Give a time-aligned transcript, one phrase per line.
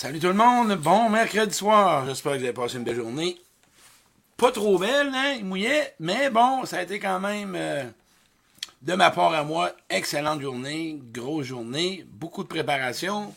[0.00, 2.06] Salut tout le monde, bon mercredi soir.
[2.06, 3.36] J'espère que vous avez passé une belle journée.
[4.36, 7.82] Pas trop belle, hein, il mouillait, mais bon, ça a été quand même, euh,
[8.80, 13.34] de ma part à moi, excellente journée, grosse journée, beaucoup de préparation.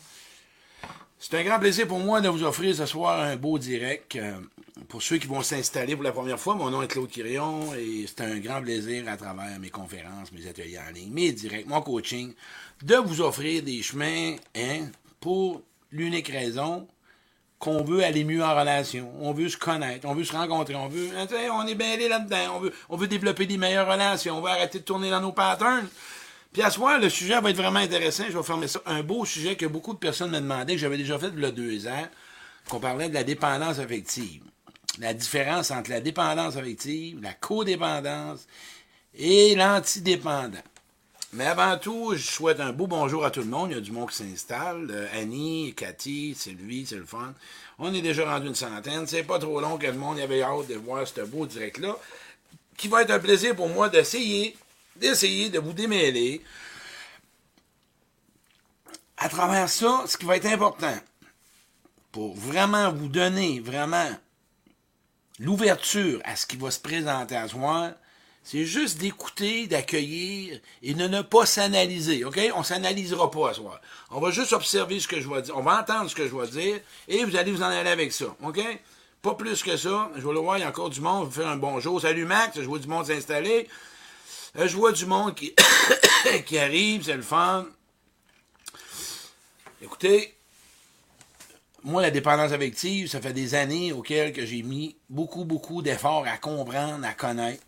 [1.17, 4.15] C'est un grand plaisir pour moi de vous offrir ce soir un beau direct.
[4.17, 4.37] euh,
[4.87, 8.05] pour ceux qui vont s'installer pour la première fois, mon nom est Claude Quirion et
[8.05, 11.81] c'est un grand plaisir à travers mes conférences, mes ateliers en ligne, mes directs, mon
[11.81, 12.35] coaching,
[12.83, 14.89] de vous offrir des chemins hein,
[15.19, 16.87] pour l'unique raison
[17.59, 20.87] qu'on veut aller mieux en relation, on veut se connaître, on veut se rencontrer, on
[20.87, 24.41] veut, hein, on est bien là-dedans, on veut, on veut développer des meilleures relations, on
[24.41, 25.87] veut arrêter de tourner dans nos patterns.
[26.51, 28.23] Puis à ce soir, le sujet va être vraiment intéressant.
[28.27, 28.81] Je vais fermer ça.
[28.85, 31.45] Un beau sujet que beaucoup de personnes me demandaient, que j'avais déjà fait il y
[31.45, 32.07] a deux ans,
[32.67, 34.43] qu'on parlait de la dépendance affective.
[34.99, 38.47] La différence entre la dépendance affective, la codépendance
[39.15, 40.57] et l'antidépendant.
[41.33, 43.71] Mais avant tout, je souhaite un beau bonjour à tout le monde.
[43.71, 44.87] Il y a du monde qui s'installe.
[44.91, 47.33] Euh, Annie, Cathy, Sylvie, c'est le fun.
[47.79, 49.07] On est déjà rendu une centaine.
[49.07, 51.97] C'est pas trop long que le monde avait hâte de voir ce beau direct-là.
[52.75, 54.57] Qui va être un plaisir pour moi d'essayer,
[54.97, 56.41] d'essayer de vous démêler.
[59.15, 60.97] À travers ça, ce qui va être important
[62.11, 64.09] pour vraiment vous donner vraiment
[65.39, 67.93] l'ouverture à ce qui va se présenter à soi,
[68.43, 72.39] c'est juste d'écouter, d'accueillir et de ne pas s'analyser, OK?
[72.55, 73.79] On s'analysera pas à soi.
[74.09, 75.57] On va juste observer ce que je vais dire.
[75.57, 78.11] On va entendre ce que je vais dire et vous allez vous en aller avec
[78.11, 78.59] ça, OK?
[79.21, 80.09] Pas plus que ça.
[80.15, 81.29] Je vais le voir, il y a encore du monde.
[81.29, 82.01] Je vais faire un bonjour.
[82.01, 83.67] Salut Max, je vois du monde s'installer.
[84.57, 85.53] Euh, Je vois du monde qui,
[86.45, 87.67] qui arrive, c'est le fun.
[89.81, 90.35] Écoutez,
[91.83, 96.25] moi, la dépendance affective, ça fait des années auxquelles que j'ai mis beaucoup, beaucoup d'efforts
[96.27, 97.63] à comprendre, à connaître.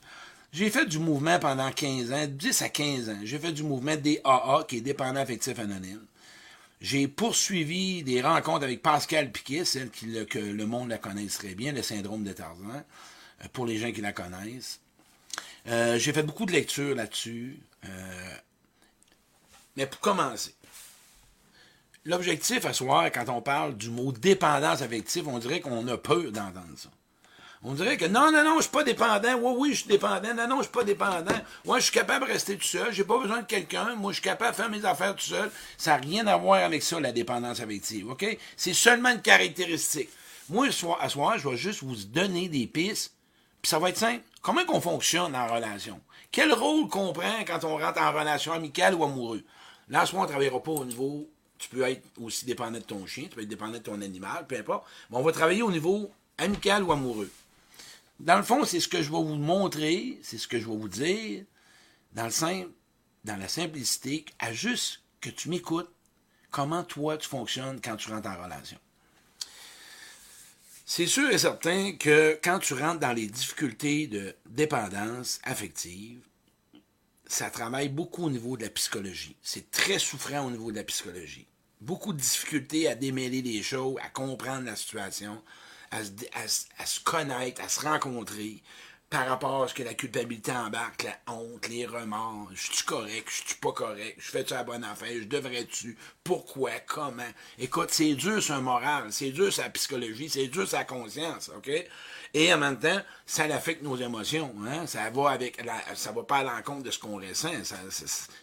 [0.53, 3.19] J'ai fait du mouvement pendant 15 ans, 10 à 15 ans.
[3.23, 6.05] J'ai fait du mouvement DAA, qui est dépendant affectif anonyme.
[6.79, 11.71] J'ai poursuivi des rencontres avec Pascal Piquet, celle que le monde la connaisse très bien,
[11.71, 14.79] le syndrome de Tarzan, euh, pour les gens qui la connaissent.
[15.67, 17.59] Euh, j'ai fait beaucoup de lectures là-dessus.
[17.85, 18.35] Euh,
[19.75, 20.53] mais pour commencer,
[22.05, 26.31] l'objectif à soir, quand on parle du mot dépendance affective, on dirait qu'on a peur
[26.31, 26.89] d'entendre ça.
[27.65, 29.35] On dirait que non, non, non, je suis pas dépendant.
[29.35, 30.33] Oui, oui, je suis dépendant.
[30.33, 31.31] Non, non, je suis pas dépendant.
[31.63, 32.91] Moi, je suis capable de rester tout seul.
[32.91, 33.95] J'ai pas besoin de quelqu'un.
[33.95, 35.49] Moi, je suis capable de faire mes affaires tout seul.
[35.77, 38.09] Ça n'a rien à voir avec ça, la dépendance affective.
[38.09, 38.37] OK?
[38.57, 40.09] C'est seulement une caractéristique.
[40.49, 43.13] Moi, ce à soir, je vais juste vous donner des pistes.
[43.61, 44.23] Puis ça va être simple.
[44.41, 46.01] Comment qu'on fonctionne en relation?
[46.33, 49.43] Quel rôle qu'on prend quand on rentre en relation amicale ou amoureuse?
[49.87, 51.29] Là, à ce on ne travaillera pas au niveau.
[51.59, 54.45] Tu peux être aussi dépendant de ton chien, tu peux être dépendant de ton animal,
[54.47, 54.85] peu importe.
[55.09, 57.31] Mais on va travailler au niveau amical ou amoureux.
[58.19, 60.75] Dans le fond, c'est ce que je vais vous montrer, c'est ce que je vais
[60.75, 61.43] vous dire,
[62.13, 62.69] dans le simple,
[63.23, 65.91] dans la simplicité, à juste que tu m'écoutes,
[66.51, 68.77] comment toi tu fonctionnes quand tu rentres en relation.
[70.85, 76.19] C'est sûr et certain que quand tu rentres dans les difficultés de dépendance affective,
[77.25, 79.35] ça travaille beaucoup au niveau de la psychologie.
[79.41, 81.47] C'est très souffrant au niveau de la psychologie.
[81.81, 85.41] Beaucoup de difficultés à démêler les choses, à comprendre la situation,
[85.93, 88.61] à se, connaître, à se rencontrer
[89.09, 92.49] par rapport à ce que la culpabilité embarque, la honte, les remords.
[92.55, 96.71] Je suis correct, je suis pas correct, je fais-tu la bonne affaire, je devrais-tu, pourquoi,
[96.87, 97.21] comment?
[97.59, 101.69] Écoute, c'est dur sur un moral, c'est dur la psychologie, c'est dur la conscience, OK?
[102.33, 104.51] Et en même temps, ça affecte nos émotions.
[104.65, 104.87] Hein?
[104.87, 105.61] Ça va avec
[105.93, 107.63] ça va pas à l'encontre de ce qu'on ressent.
[107.63, 107.75] Ça,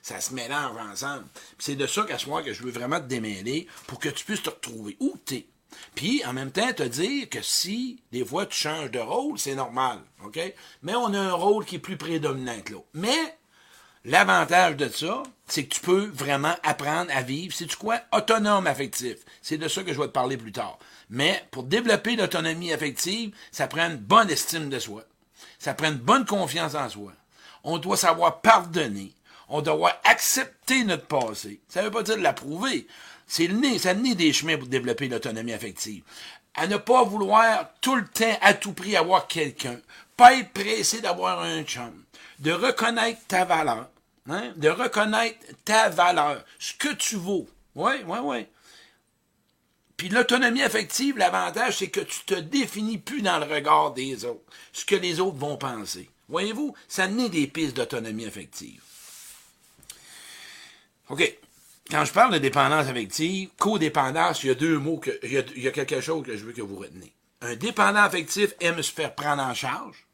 [0.03, 1.25] ça, se mélange ensemble.
[1.59, 4.25] C'est de ça qu'à ce soir que je veux vraiment te démêler pour que tu
[4.25, 5.49] puisses te retrouver où t'es?
[5.95, 9.55] Puis, en même temps, te dire que si, des fois, tu changes de rôle, c'est
[9.55, 10.39] normal, OK?
[10.83, 12.87] Mais on a un rôle qui est plus prédominant que l'autre.
[12.95, 13.37] Mais,
[14.05, 18.01] l'avantage de ça, c'est que tu peux vraiment apprendre à vivre, c'est tu quoi?
[18.13, 19.17] Autonome affectif.
[19.43, 20.79] C'est de ça que je vais te parler plus tard.
[21.09, 25.05] Mais, pour développer l'autonomie affective, ça prend une bonne estime de soi.
[25.59, 27.13] Ça prend une bonne confiance en soi.
[27.65, 29.13] On doit savoir pardonner.
[29.49, 31.61] On doit accepter notre passé.
[31.69, 32.87] Ça ne veut pas dire l'approuver.
[33.31, 36.03] C'est le nez, ça naît des chemins pour développer l'autonomie affective.
[36.55, 39.81] À ne pas vouloir tout le temps, à tout prix, avoir quelqu'un.
[40.17, 42.03] Pas être pressé d'avoir un chum.
[42.41, 43.89] De reconnaître ta valeur.
[44.29, 44.53] Hein?
[44.57, 46.45] De reconnaître ta valeur.
[46.59, 47.49] Ce que tu vaux.
[47.77, 48.47] Oui, oui, oui.
[49.97, 54.43] Puis l'autonomie affective, l'avantage, c'est que tu te définis plus dans le regard des autres,
[54.73, 56.11] ce que les autres vont penser.
[56.29, 58.83] Voyez-vous, ça naît des pistes d'autonomie affective.
[61.11, 61.39] OK.
[61.89, 65.69] Quand je parle de dépendance affective, codépendance, il y a deux mots, que, il, y
[65.69, 67.13] a, quelque chose que je veux que vous reteniez.
[67.41, 70.07] Un dépendant affectif aime se faire prendre en charge,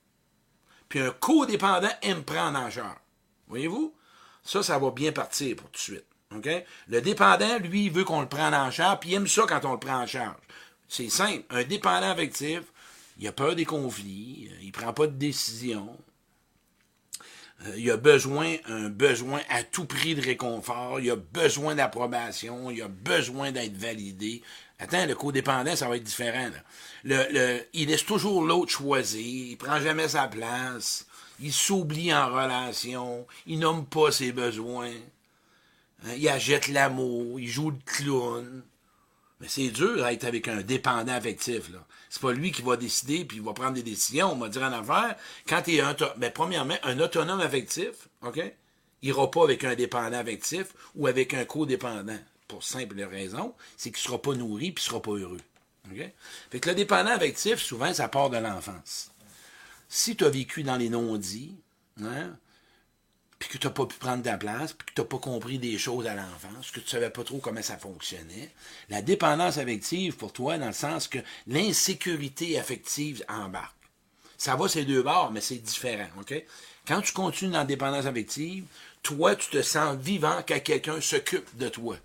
[0.89, 2.99] puis un codépendant aime prendre en charge.
[3.49, 3.95] Voyez-vous?
[4.43, 6.07] Ça, ça va bien partir pour tout de suite.
[6.35, 6.49] OK?
[6.89, 9.73] Le dépendant, lui, veut qu'on le prenne en charge, puis il aime ça quand on
[9.73, 10.37] le prend en charge.
[10.89, 11.45] C'est simple.
[11.51, 12.63] Un dépendant affectif,
[13.19, 15.97] il a peur des conflits, il prend pas de décision.
[17.65, 22.71] Euh, il a besoin, un besoin à tout prix de réconfort, il a besoin d'approbation,
[22.71, 24.43] il a besoin d'être validé.
[24.79, 26.51] Attends, le codépendant, ça va être différent.
[27.05, 29.21] Le, le, il laisse toujours l'autre choisir,
[29.51, 31.07] il prend jamais sa place,
[31.41, 34.91] il s'oublie en relation, il nomme pas ses besoins,
[36.05, 38.63] hein, il achète l'amour, il joue le clown.
[39.41, 41.71] Mais c'est dur d'être avec un dépendant affectif.
[41.71, 41.85] Là.
[42.09, 44.33] C'est pas lui qui va décider puis il va prendre des décisions.
[44.33, 45.17] On va dire en affaire.
[45.49, 48.41] Quand es un, ben, premièrement, un autonome affectif, OK?
[49.03, 52.19] Il ira pas avec un dépendant affectif ou avec un codépendant.
[52.49, 55.41] Pour simple raison, c'est qu'il sera pas nourri puis il sera pas heureux.
[55.91, 56.11] OK?
[56.51, 59.11] Fait que le dépendant affectif, souvent, ça part de l'enfance.
[59.89, 61.57] Si tu as vécu dans les non-dits,
[62.03, 62.37] hein,
[63.39, 65.59] puis que tu n'as pas pu prendre ta place, puis que tu n'as pas compris
[65.59, 68.51] des choses à l'enfance, que tu ne savais pas trop comment ça fonctionnait.
[68.89, 73.75] La dépendance affective, pour toi, dans le sens que l'insécurité affective embarque.
[74.39, 76.09] Ça va ces deux bords, mais c'est différent?
[76.87, 78.65] Quand tu continues dans la dépendance affective,
[79.03, 81.97] toi, tu te sens vivant quand quelqu'un s'occupe de toi.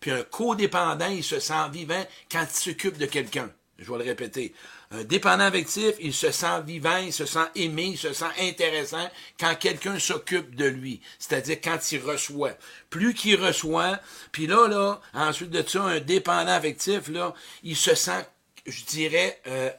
[0.00, 3.50] Puis un codépendant, il se sent vivant quand il s'occupe de quelqu'un.
[3.78, 4.52] Je vais le répéter.
[4.90, 9.08] Un dépendant affectif, il se sent vivant, il se sent aimé, il se sent intéressant
[9.38, 12.54] quand quelqu'un s'occupe de lui, c'est-à-dire quand il reçoit.
[12.90, 14.00] Plus qu'il reçoit,
[14.32, 18.26] puis là, là, ensuite de ça, un dépendant affectif, là, il se sent,
[18.66, 19.70] je dirais, euh,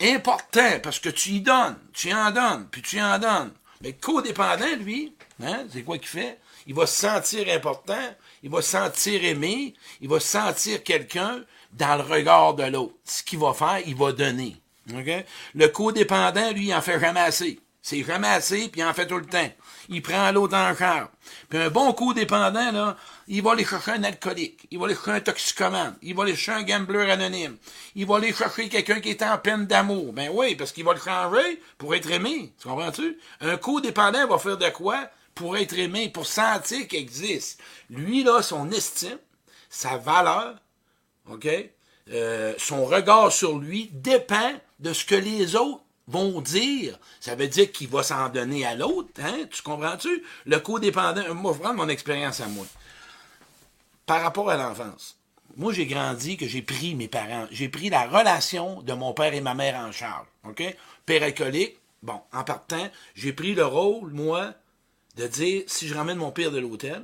[0.00, 3.52] important parce que tu y donnes, tu en donnes, puis tu en donnes.
[3.80, 6.38] Mais codépendant, lui, hein, c'est quoi qu'il fait?
[6.66, 11.96] Il va se sentir important, il va se sentir aimé, il va sentir quelqu'un, dans
[11.96, 12.94] le regard de l'autre.
[13.04, 14.56] Ce qu'il va faire, il va donner.
[14.92, 15.24] Okay?
[15.54, 17.60] Le codépendant, lui, il en fait jamais assez.
[17.82, 19.50] C'est jamais assez, puis il en fait tout le temps.
[19.90, 21.08] Il prend l'autre en charge.
[21.50, 22.96] Puis un bon codépendant, là,
[23.28, 26.34] il va aller chercher un alcoolique, il va aller chercher un toxicomane, il va aller
[26.34, 27.58] chercher un gambler anonyme,
[27.94, 30.14] il va aller chercher quelqu'un qui est en peine d'amour.
[30.14, 32.54] Ben oui, parce qu'il va le changer pour être aimé.
[32.58, 33.18] Tu comprends-tu?
[33.42, 37.60] Un codépendant va faire de quoi pour être aimé, pour sentir qu'il existe.
[37.90, 39.18] Lui, là, son estime,
[39.68, 40.54] sa valeur,
[41.30, 41.48] OK?
[42.10, 46.98] Euh, son regard sur lui dépend de ce que les autres vont dire.
[47.20, 49.46] Ça veut dire qu'il va s'en donner à l'autre, hein?
[49.50, 50.22] Tu comprends-tu?
[50.44, 52.66] Le codépendant, moi, je prendre mon expérience à moi.
[54.04, 55.18] Par rapport à l'enfance.
[55.56, 59.32] Moi, j'ai grandi que j'ai pris mes parents, j'ai pris la relation de mon père
[59.32, 60.26] et ma mère en charge.
[60.44, 60.62] OK?
[61.06, 64.52] Père alcoolique, bon, en partant, j'ai pris le rôle, moi,
[65.16, 67.02] de dire si je ramène mon père de l'hôtel,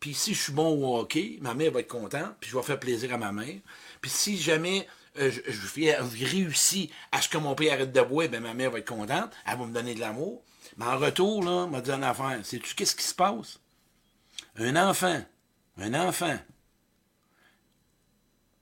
[0.00, 2.62] puis si je suis bon au hockey, ma mère va être contente, puis je vais
[2.62, 3.60] faire plaisir à ma mère.
[4.00, 4.88] Puis si jamais
[5.18, 8.78] euh, je, réussis à ce que mon père arrête de boire, ben ma mère va
[8.78, 10.42] être contente, elle va me donner de l'amour.
[10.78, 12.38] Mais en retour, là, m'a dit une affaire.
[12.44, 13.60] Sais-tu qu'est-ce qui se passe?
[14.56, 15.22] Un enfant,
[15.76, 16.38] un enfant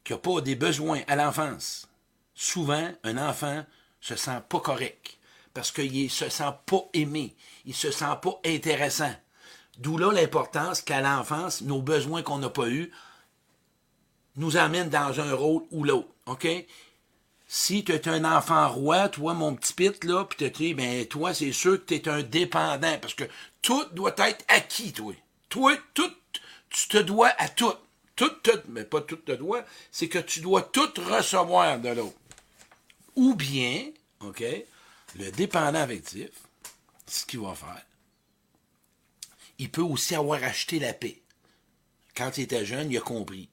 [0.02, 1.88] qui n'a pas des besoins à l'enfance,
[2.35, 3.64] souvent, un enfant
[4.00, 5.19] se sent pas correct
[5.55, 9.14] parce qu'il se sent pas aimé, il se sent pas intéressant.
[9.79, 12.91] D'où là l'importance qu'à l'enfance, nos besoins qu'on n'a pas eus
[14.37, 16.09] nous amènent dans un rôle ou l'autre.
[17.51, 21.07] Si tu es un enfant roi, toi, mon petit pit, là, puis tu dis, ben,
[21.07, 23.25] toi, c'est sûr que tu es un dépendant, parce que
[23.63, 25.15] tout doit être acquis, toi.
[25.49, 26.13] Toi, tout,
[26.69, 27.73] tu te dois à tout.
[28.17, 32.17] Tout, tout, mais pas tout te doit, c'est que tu dois tout recevoir de l'autre.
[33.17, 33.87] Ou bien,
[34.21, 34.45] OK,
[35.17, 36.29] le dépendant affectif,
[37.07, 37.83] ce qu'il va faire,
[39.59, 41.23] il peut aussi avoir acheté la paix.
[42.17, 43.49] Quand il était jeune, il a compris.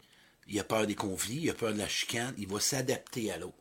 [0.48, 3.38] Il a peur des conflits, il a peur de la chicane, il va s'adapter à
[3.38, 3.58] l'autre.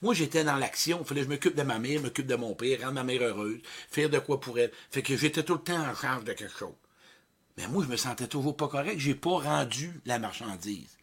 [0.00, 0.98] Moi, j'étais dans l'action.
[1.00, 3.22] Il fallait que je m'occupe de ma mère, m'occupe de mon père, rendre ma mère
[3.22, 3.60] heureuse,
[3.90, 4.72] faire de quoi pour elle.
[4.90, 6.74] Fait que j'étais tout le temps en charge de quelque chose.
[7.56, 8.98] Mais moi, je me sentais toujours pas correct.
[8.98, 10.93] J'ai pas rendu la marchandise.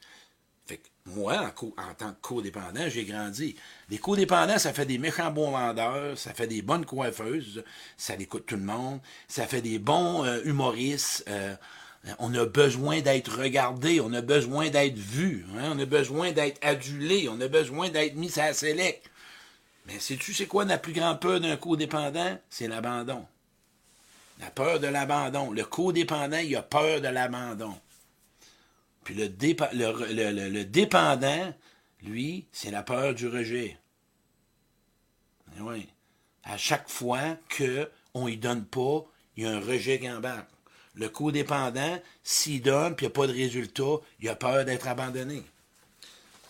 [1.07, 3.55] Moi, en, tant que codépendant, j'ai grandi.
[3.89, 7.63] Les codépendants, ça fait des méchants bons vendeurs, ça fait des bonnes coiffeuses,
[7.97, 11.23] ça écoute tout le monde, ça fait des bons euh, humoristes.
[11.27, 11.55] Euh,
[12.19, 16.59] on a besoin d'être regardé, on a besoin d'être vu, hein, on a besoin d'être
[16.63, 19.09] adulé, on a besoin d'être mis à la sélect.
[19.87, 22.37] Mais sais-tu c'est quoi la plus grande peur d'un codépendant?
[22.49, 23.25] C'est l'abandon.
[24.39, 25.51] La peur de l'abandon.
[25.51, 27.75] Le codépendant, il a peur de l'abandon.
[29.03, 29.27] Puis le,
[30.63, 31.53] dépendant,
[32.03, 33.77] lui, c'est la peur du rejet.
[35.57, 35.87] Eh oui.
[36.43, 39.05] À chaque fois qu'on ne lui donne pas,
[39.35, 40.49] il y a un rejet qui embarque.
[40.93, 44.87] Le codépendant, s'il donne puis il n'y a pas de résultat, il a peur d'être
[44.87, 45.43] abandonné.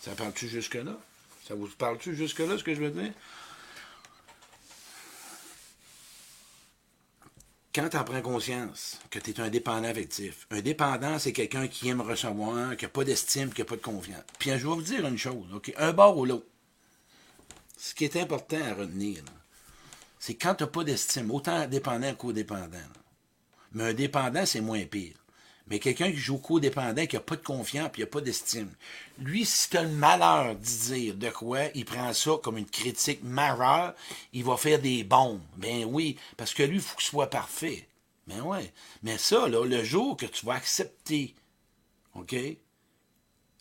[0.00, 0.98] Ça parle-tu jusque-là?
[1.46, 3.12] Ça vous parle-tu jusque-là, ce que je veux dire?
[7.74, 11.68] Quand tu en prends conscience que tu es un dépendant affectif, un dépendant, c'est quelqu'un
[11.68, 14.22] qui aime recevoir, qui n'a pas d'estime, qui n'a pas de confiance.
[14.38, 15.46] Puis je vais vous dire une chose?
[15.78, 16.46] Un bord ou l'autre.
[17.78, 19.22] Ce qui est important à retenir,
[20.18, 22.78] c'est quand tu n'as pas d'estime, autant dépendant qu'au-dépendant.
[23.72, 25.16] Mais un dépendant, c'est moins pire.
[25.68, 28.70] Mais quelqu'un qui joue codépendant, qui n'a pas de confiance, puis qui n'a pas d'estime.
[29.18, 32.68] Lui, si tu as le malheur d'y dire de quoi, il prend ça comme une
[32.68, 33.94] critique majeure,
[34.32, 35.40] il va faire des bombes.
[35.56, 37.86] Ben oui, parce que lui, il faut qu'il soit parfait.
[38.26, 38.72] Ben ouais.
[39.02, 41.34] Mais ça, le jour que tu vas accepter,
[42.14, 42.34] OK?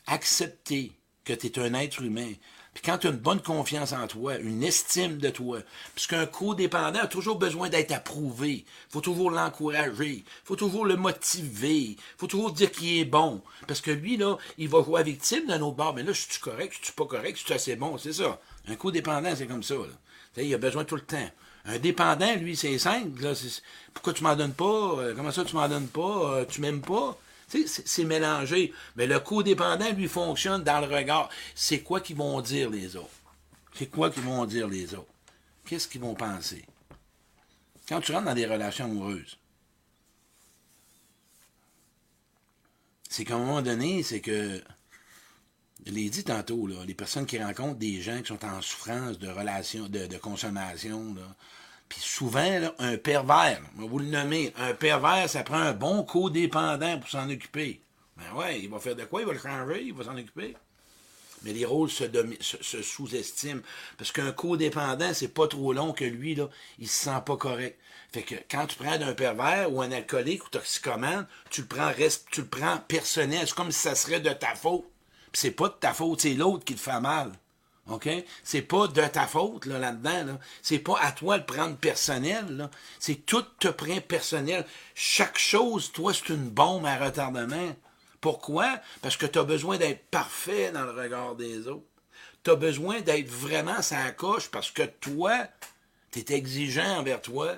[0.08, 0.92] Accepter
[1.24, 2.34] que tu es un être humain,
[2.74, 5.60] puis quand tu as une bonne confiance en toi, une estime de toi,
[5.94, 12.28] puisqu'un codépendant a toujours besoin d'être approuvé, faut toujours l'encourager, faut toujours le motiver, faut
[12.28, 13.42] toujours dire qu'il est bon.
[13.68, 15.94] Parce que lui, là, il va jouer victime d'un autre bord.
[15.94, 18.40] Mais là, je suis correct, je suis pas correct, je suis assez bon, c'est ça.
[18.68, 19.76] Un codépendant, c'est comme ça.
[20.38, 21.30] Il a besoin tout le temps.
[21.66, 23.22] Un dépendant, lui, c'est simple.
[23.94, 24.96] Pourquoi tu m'en donnes pas?
[24.98, 26.36] Euh, comment ça, tu m'en donnes pas?
[26.36, 27.18] Euh, tu m'aimes pas?
[27.66, 28.74] C'est mélangé.
[28.96, 31.30] Mais le codépendant, lui, fonctionne dans le regard.
[31.56, 33.10] C'est quoi qu'ils vont dire les autres?
[33.74, 35.14] C'est quoi qu'ils vont dire les autres?
[35.66, 36.66] Qu'est-ce qu'ils vont penser?
[37.88, 39.38] Quand tu rentres dans des relations amoureuses,
[43.10, 44.62] c'est qu'à un moment donné, c'est que,
[45.86, 49.28] je l'ai dit tantôt, les personnes qui rencontrent des gens qui sont en souffrance de
[49.28, 51.36] relations, de, de consommation, là,
[51.92, 57.10] puis souvent, un pervers, vous le nommer, un pervers, ça prend un bon codépendant pour
[57.10, 57.82] s'en occuper.
[58.16, 59.20] Ben ouais, il va faire de quoi?
[59.20, 60.56] Il va le changer, il va s'en occuper.
[61.44, 62.06] Mais les rôles se,
[62.40, 63.60] se, sous-estiment.
[63.98, 66.48] Parce qu'un codépendant, c'est pas trop long que lui, là,
[66.80, 67.78] il se sent pas correct.
[68.14, 71.92] Fait que quand tu prends un pervers ou un alcoolique ou toxicomane, tu le prends
[71.92, 73.46] reste, tu le prends personnel.
[73.46, 74.86] C'est comme si ça serait de ta faute.
[75.34, 77.34] Puis c'est pas de ta faute, c'est l'autre qui te fait mal.
[77.90, 78.10] OK?
[78.44, 80.26] C'est pas de ta faute là, là-dedans.
[80.26, 80.40] Là.
[80.62, 82.70] C'est pas à toi de prendre personnel.
[83.00, 84.66] C'est tout te prend personnel.
[84.96, 87.76] Chaque chose, toi, c'est une bombe à retardement.
[88.22, 88.80] Pourquoi?
[89.02, 91.86] Parce que tu as besoin d'être parfait dans le regard des autres.
[92.44, 95.48] Tu as besoin d'être vraiment sans coche parce que toi,
[96.12, 97.56] tu es exigeant envers toi.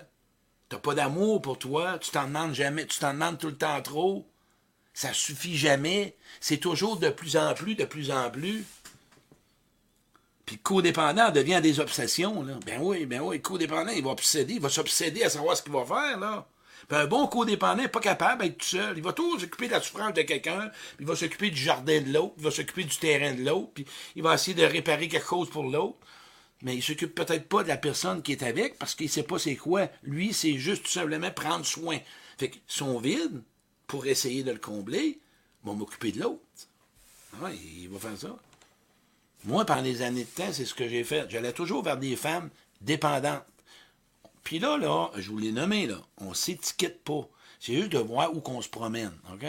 [0.69, 1.99] Tu pas d'amour pour toi.
[1.99, 2.87] Tu t'en demandes jamais.
[2.87, 4.27] Tu t'en demandes tout le temps trop.
[4.93, 6.15] Ça suffit jamais.
[6.39, 8.65] C'est toujours de plus en plus, de plus en plus.
[10.53, 12.45] Puis codépendant devient des obsessions.
[12.63, 15.73] Ben oui, ben oui, codépendant, il va obséder, il va s'obséder à savoir ce qu'il
[15.73, 16.47] va faire, là.
[16.87, 18.95] Puis un bon codépendant n'est pas capable d'être tout seul.
[18.95, 20.69] Il va toujours s'occuper de la souffrance de quelqu'un,
[20.99, 23.87] il va s'occuper du jardin de l'autre, il va s'occuper du terrain de l'autre, puis
[24.15, 25.97] il va essayer de réparer quelque chose pour l'autre.
[26.61, 29.39] Mais il s'occupe peut-être pas de la personne qui est avec parce qu'il sait pas
[29.39, 29.89] c'est quoi.
[30.03, 31.97] Lui, c'est juste tout simplement prendre soin.
[32.37, 33.41] Fait que son vide,
[33.87, 35.19] pour essayer de le combler,
[35.63, 36.43] va m'occuper de l'autre.
[37.41, 38.37] Ah il va faire ça.
[39.45, 41.29] Moi, pendant des années de temps, c'est ce que j'ai fait.
[41.29, 42.49] J'allais toujours vers des femmes
[42.81, 43.43] dépendantes.
[44.43, 47.27] Puis là, là, je vous l'ai nommé, là, on s'étiquette pas.
[47.59, 49.45] C'est juste de voir où qu'on se promène, OK?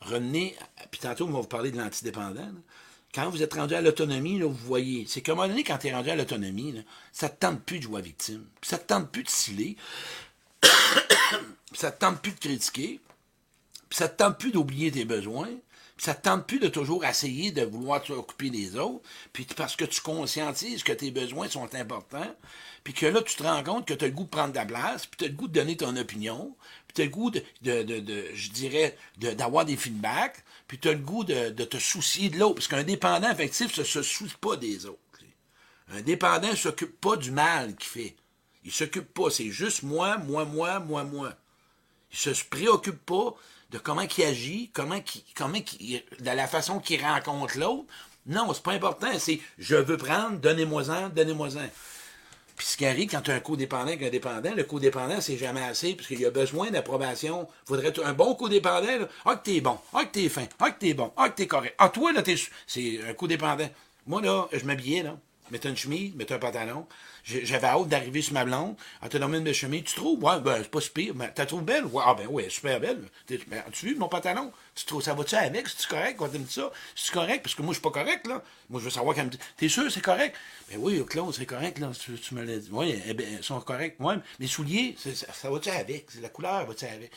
[0.00, 0.56] Revenez,
[0.90, 2.48] puis tantôt, on va vous parler de l'antidépendant.
[3.14, 5.86] Quand vous êtes rendu à l'autonomie, vous voyez, c'est qu'à un moment donné, quand tu
[5.86, 8.44] es rendu à l'autonomie, ça te tente plus de jouer à victime.
[8.60, 9.76] Puis ça te tente plus de sciller.
[11.72, 13.00] ça te tente plus de critiquer.
[13.88, 15.50] Puis ça te tente plus d'oublier tes besoins
[15.96, 19.84] ça te tente plus de toujours essayer de vouloir t'occuper des autres, puis parce que
[19.84, 22.34] tu conscientises que tes besoins sont importants,
[22.82, 24.66] puis que là, tu te rends compte que tu as le goût de prendre ta
[24.66, 26.56] place, puis tu as le goût de donner ton opinion,
[26.88, 30.88] puis tu as le goût de, de, de, je dirais, d'avoir des feedbacks, puis tu
[30.88, 34.34] as le goût de, te soucier de l'autre, parce qu'un dépendant affectif ne se soucie
[34.40, 34.98] pas des autres.
[35.88, 38.16] Un dépendant ne s'occupe pas du mal qu'il fait.
[38.64, 41.34] Il s'occupe pas, c'est juste moi, moi, moi, moi, moi.
[42.10, 43.34] Il se préoccupe pas
[43.70, 47.84] de comment il agit, comment qui, comment de la façon qu'il rencontre l'autre.
[48.26, 49.08] Non, c'est pas important.
[49.18, 51.68] C'est je veux prendre, donnez-moi-en, donnez-moi-en.
[52.56, 55.36] Puis ce qui arrive quand tu as un codépendant avec un dépendant, le codépendant, c'est
[55.36, 57.48] jamais assez, parce qu'il a besoin d'approbation.
[57.66, 59.08] Faudrait un bon codépendant, là.
[59.24, 61.46] Ah, que t'es bon, ah, que t'es fin, ah, que t'es bon, ah, que t'es
[61.48, 61.74] correct.
[61.78, 62.36] Ah, toi, là, t'es.
[62.66, 63.68] C'est un codépendant.
[64.06, 65.16] Moi, là, je m'habillais, là.
[65.50, 66.86] Mettais une chemise, mettais un pantalon.
[67.22, 68.76] J'avais hâte d'arriver sur ma blonde.
[69.02, 69.84] Elle donné une belle chemise.
[69.84, 70.22] Tu trouves?
[70.24, 71.14] Ouais, ben, c'est pas si pire.
[71.14, 71.84] Mais t'as trouvé belle?
[71.84, 73.02] Ouais, ah, ben, ouais, super belle.
[73.28, 74.52] Ben, tu vu mon pantalon?
[74.74, 75.68] Tu trouves, ça va-tu avec?
[75.68, 76.16] C'est-tu correct?
[76.18, 76.70] Quand tu ça?
[76.94, 77.42] C'est correct?
[77.42, 78.42] Parce que moi, je suis pas correct, là.
[78.70, 80.34] Moi, je veux savoir qu'elle me dit, t'es sûr, c'est correct?
[80.70, 81.92] Ben oui, Claude, c'est correct, là.
[81.92, 82.70] Tu, me l'as dit.
[82.72, 83.96] Oui, eh ben, sont corrects.
[84.00, 86.06] Ouais, les souliers, ça, va-tu avec?
[86.22, 87.12] La couleur va-tu avec?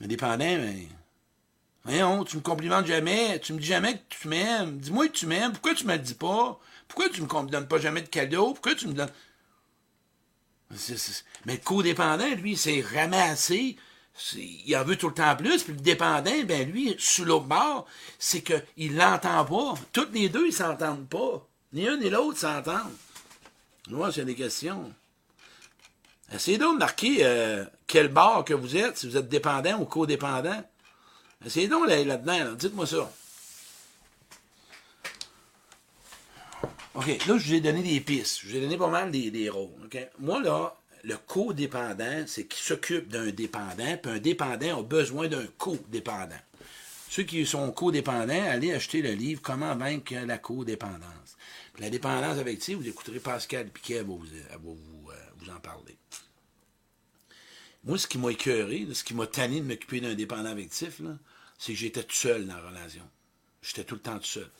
[0.00, 0.88] Indépendant, mais.
[1.84, 4.78] Voyons, tu me complimentes jamais, tu me dis jamais que tu m'aimes.
[4.78, 6.58] Dis-moi que tu m'aimes, pourquoi tu me le dis pas?
[6.86, 8.52] Pourquoi tu me donnes pas jamais de cadeaux?
[8.52, 9.10] Pourquoi tu me donnes?
[11.44, 13.76] Mais le codépendant, lui, c'est ramassé.
[14.36, 15.64] Il en veut tout le temps plus.
[15.64, 17.86] Puis le dépendant, ben lui, sous l'autre bord,
[18.18, 19.74] c'est qu'il l'entend pas.
[19.92, 21.46] Toutes les deux, ils s'entendent pas.
[21.72, 22.96] Ni un ni l'autre s'entendent.
[23.88, 24.92] Moi, c'est des questions.
[26.32, 29.84] Essayez donc de marquer euh, quel bar que vous êtes, si vous êtes dépendant ou
[29.84, 30.62] codépendant.
[31.44, 33.10] Essayez donc là-dedans, là dites-moi ça.
[36.94, 38.40] OK, là, je vous ai donné des pistes.
[38.42, 39.70] Je vous ai donné pas mal des, des rôles.
[40.18, 45.46] Moi, là, le codépendant, c'est qui s'occupe d'un dépendant, puis un dépendant a besoin d'un
[45.58, 46.40] codépendant.
[47.08, 51.36] Ceux qui sont codépendants, allez acheter le livre Comment vaincre la codépendance.
[51.72, 55.50] Puis la dépendance affective, vous écouterez Pascal Piquet, elle va vous, va vous, euh, vous
[55.50, 55.96] en parler.
[57.84, 61.00] Moi, ce qui m'a écœuré, ce qui m'a tanné de m'occuper d'un dépendant affectif,
[61.62, 63.08] c'est que j'étais tout seul dans la relation.
[63.62, 64.50] J'étais tout le temps tout seul.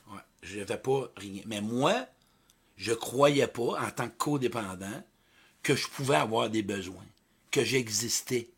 [0.41, 1.43] Je n'avais pas rien.
[1.47, 2.07] Mais moi,
[2.77, 5.03] je croyais pas, en tant que codépendant,
[5.65, 7.05] que je pouvais avoir des besoins,
[7.51, 8.51] que j'existais,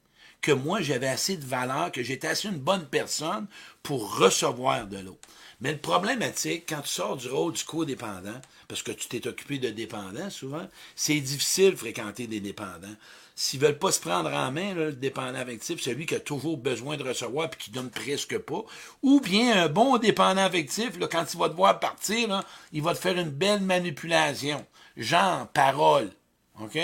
[0.43, 3.47] que moi, j'avais assez de valeur, que j'étais assez une bonne personne
[3.83, 5.27] pour recevoir de l'autre.
[5.63, 9.59] Mais le problématique, quand tu sors du rôle du codépendant, parce que tu t'es occupé
[9.59, 12.95] de dépendants souvent, c'est difficile de fréquenter des dépendants.
[13.37, 16.97] S'ils veulent pas se prendre en main, le dépendant affectif, celui qui a toujours besoin
[16.97, 18.63] de recevoir puis qui donne presque pas,
[19.03, 23.01] ou bien un bon dépendant affectif, quand il va te voir partir, il va te
[23.01, 24.65] faire une belle manipulation.
[24.97, 26.13] Genre, parole.
[26.61, 26.79] OK?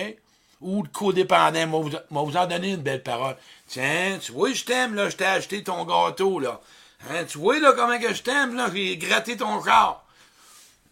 [0.60, 3.36] Ou le codépendant, moi moi vous en donner une belle parole.
[3.68, 6.60] Tiens, tu vois, je t'aime, là, je t'ai acheté ton gâteau, là.
[7.08, 10.04] Hein, tu vois, là, comment que je t'aime, là, j'ai gratté ton corps.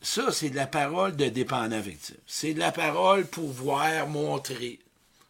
[0.00, 2.16] Ça, c'est de la parole de dépendant affectif.
[2.26, 4.78] C'est de la parole pour voir, montrer.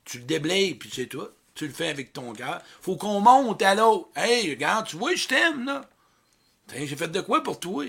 [0.09, 1.29] Tu le déblayes, puis c'est tout.
[1.55, 2.63] Tu le fais avec ton cœur.
[2.81, 4.09] Faut qu'on monte à l'autre.
[4.17, 5.87] Hey, regarde, tu vois, je t'aime, là.
[6.75, 7.85] J'ai fait de quoi pour toi?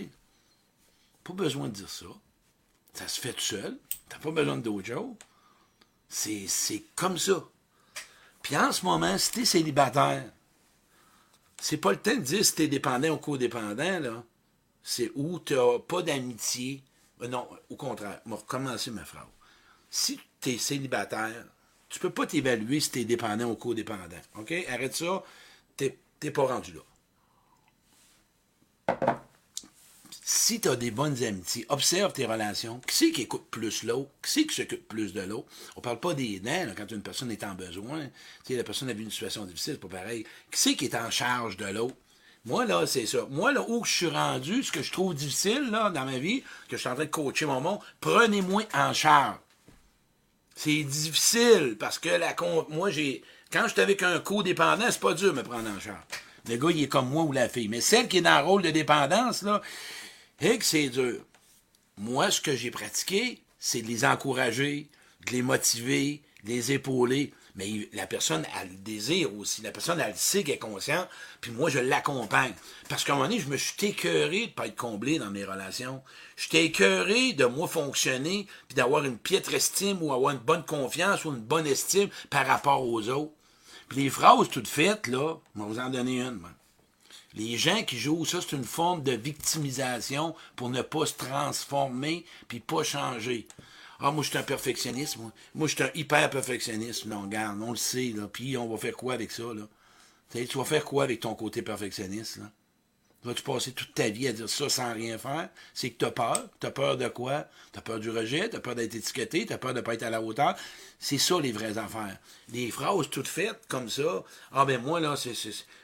[1.23, 2.07] Pas besoin de dire ça.
[2.93, 3.79] Ça se fait tout seul.
[4.09, 5.15] T'as pas besoin d'autre chose.
[6.09, 7.41] C'est, comme ça.
[8.41, 10.29] Puis en ce moment, si t'es célibataire,
[11.61, 14.23] c'est pas le temps de dire si t'es dépendant ou codépendant, là.
[14.83, 16.83] C'est où t'as pas d'amitié.
[17.21, 19.23] Euh, non, au contraire, on va recommencer ma phrase.
[19.89, 21.45] Si t'es célibataire,
[21.89, 24.22] tu peux pas t'évaluer si t'es dépendant ou codépendant.
[24.36, 24.53] OK?
[24.69, 25.24] Arrête ça.
[25.75, 26.81] T'es, t'es pas rendu là
[30.31, 32.80] si tu as des bonnes amitiés, observe tes relations.
[32.86, 34.12] Qui c'est qui écoute plus l'autre?
[34.21, 35.47] Qui c'est qui s'occupe plus de l'autre?
[35.75, 38.06] On parle pas des dents, quand une personne est en besoin.
[38.45, 40.25] Tu sais, la personne a vu une situation difficile, c'est pas pareil.
[40.52, 41.95] Qui c'est qui est en charge de l'autre?
[42.45, 43.25] Moi, là, c'est ça.
[43.32, 46.41] Moi, là, où je suis rendu, ce que je trouve difficile, là, dans ma vie,
[46.67, 49.38] que je suis en train de coacher mon monde, prenez-moi en charge.
[50.62, 52.36] C'est difficile, parce que la
[52.67, 55.80] moi, j'ai, quand je suis avec un co-dépendant, c'est pas dur de me prendre en
[55.80, 56.04] charge.
[56.50, 57.69] Le gars, il est comme moi ou la fille.
[57.69, 59.62] Mais celle qui est dans le rôle de dépendance, là,
[60.41, 61.22] et c'est dur.
[61.98, 64.89] Moi, ce que j'ai pratiqué, c'est de les encourager,
[65.28, 67.34] de les motiver, de les épauler.
[67.60, 69.62] Mais la personne a le désir aussi.
[69.62, 71.10] La personne, elle sait qu'elle est consciente.
[71.41, 72.54] Puis moi, je l'accompagne.
[72.88, 75.30] Parce qu'à un moment donné, je me suis écœuré de ne pas être comblé dans
[75.30, 76.02] mes relations.
[76.38, 80.63] Je suis écœuré de moi fonctionner, puis d'avoir une piètre estime ou avoir une bonne
[80.63, 83.34] confiance ou une bonne estime par rapport aux autres.
[83.89, 86.36] Puis les phrases toutes faites, là, je vais vous en donner une.
[86.36, 86.52] Moi.
[87.34, 92.26] Les gens qui jouent, ça, c'est une forme de victimisation pour ne pas se transformer
[92.48, 93.50] puis pas changer.
[93.99, 95.31] Ah, moi, je suis un perfectionniste, moi.
[95.53, 97.05] Moi, je suis un hyper perfectionniste.
[97.05, 98.27] Non, regarde, on le sait, là.
[98.31, 99.67] Puis, on va faire quoi avec ça, là?
[100.31, 102.51] tu vas faire quoi avec ton côté perfectionniste, là?
[103.23, 105.49] Vas-tu passer toute ta vie à dire ça sans rien faire?
[105.73, 106.47] C'est que tu as peur.
[106.62, 107.47] Tu as peur de quoi?
[107.73, 109.81] Tu as peur du rejet, tu as peur d'être étiqueté, tu as peur de ne
[109.81, 110.55] pas être à la hauteur?
[110.99, 112.17] C'est ça, les vraies affaires.
[112.53, 114.23] Les phrases toutes faites comme ça.
[114.53, 115.33] Ah, ben moi, là, c'est,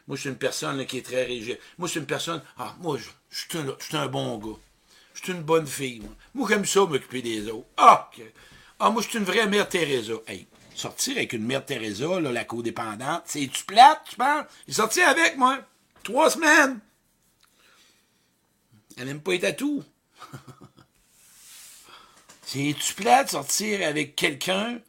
[0.07, 1.59] moi, je suis une personne qui est très rigide.
[1.77, 2.41] Moi, je suis une personne.
[2.57, 4.57] Ah, moi, je, suis, un, un, bon gars.
[5.27, 6.01] Une bonne fille.
[6.01, 7.67] Moi, moi j'aime ça m'occuper des autres.
[7.77, 8.11] Ah,
[8.79, 10.13] ah, moi, je suis une vraie mère Teresa.
[10.27, 14.45] Hey, sortir avec une mère Teresa, la codépendante, c'est-tu plate, tu penses?
[14.67, 15.59] Il est sorti avec moi.
[16.03, 16.79] Trois semaines.
[18.97, 19.83] Elle n'aime pas les tatous.
[22.45, 24.79] C'est-tu plat de sortir avec quelqu'un,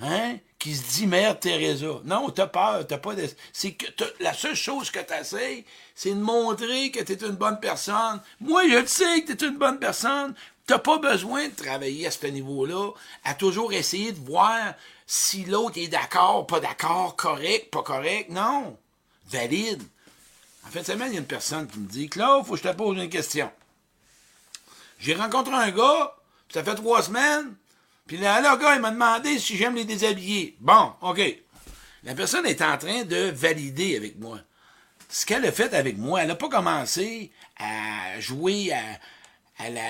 [0.00, 2.00] hein, qui se dit Mère Teresa?
[2.04, 3.28] Non, t'as peur, t'as pas de...
[3.52, 3.84] C'est que
[4.18, 8.22] la seule chose que t'essayes, c'est de montrer que t'es une bonne personne.
[8.40, 10.34] Moi, je le sais que t'es une bonne personne.
[10.66, 12.92] T'as pas besoin de travailler à ce niveau-là,
[13.24, 14.72] à toujours essayer de voir
[15.06, 18.30] si l'autre est d'accord, pas d'accord, correct, pas correct.
[18.30, 18.78] Non.
[19.26, 19.82] Valide.
[20.66, 22.62] En fait, semaine, il y a une personne qui me dit Claude, faut que je
[22.62, 23.52] te pose une question.
[24.98, 26.16] J'ai rencontré un gars,
[26.48, 27.54] ça fait trois semaines,
[28.06, 30.56] puis là, le gars, il m'a demandé si j'aime les déshabiller.
[30.60, 31.20] Bon, OK.
[32.02, 34.38] La personne est en train de valider avec moi.
[35.08, 38.98] Ce qu'elle a fait avec moi, elle n'a pas commencé à jouer à,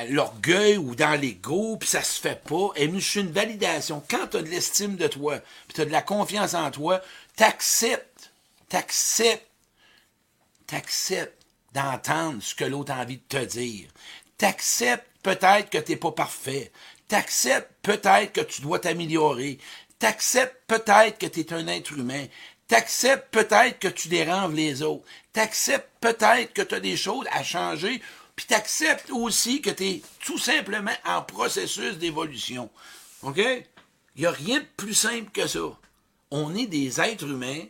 [0.09, 2.69] l'orgueil ou dans l'ego, puis ça se fait pas.
[2.77, 4.03] Elle me suis une validation.
[4.09, 7.01] Quand tu as de l'estime de toi, puis tu as de la confiance en toi,
[7.37, 8.31] t'acceptes,
[8.69, 9.49] t'acceptes
[10.67, 13.89] t'acceptes d'entendre ce que l'autre a envie de te dire.
[14.39, 16.73] T'acceptes peut-être que tu n'es pas parfait.
[17.09, 19.59] T'acceptes peut-être que tu dois t'améliorer.
[19.99, 22.27] T'acceptes peut-être que tu es un être humain.
[22.67, 25.05] T'acceptes peut-être que tu déranges les autres.
[25.33, 28.01] T'acceptes peut-être que tu as des choses à changer.
[28.37, 32.71] Puis t'acceptes aussi que tu es tout simplement en processus d'évolution.
[33.23, 33.39] OK?
[34.17, 35.79] Il n'y a rien de plus simple que ça.
[36.31, 37.65] On est des êtres humains.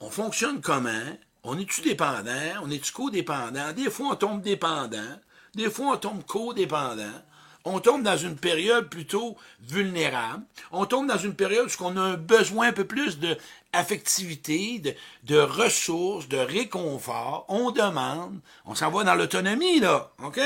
[0.00, 1.16] On fonctionne comment?
[1.42, 2.62] On est-tu dépendant?
[2.62, 3.72] On est-tu codépendant?
[3.72, 5.18] Des fois, on tombe dépendant.
[5.54, 7.22] Des fois, on tombe codépendant.
[7.66, 10.44] On tombe dans une période plutôt vulnérable.
[10.70, 13.38] On tombe dans une période où on a un besoin un peu plus de
[13.72, 14.82] affectivité,
[15.24, 17.46] de, ressources, de réconfort.
[17.48, 18.40] On demande.
[18.66, 20.12] On s'en va dans l'autonomie, là.
[20.22, 20.40] OK?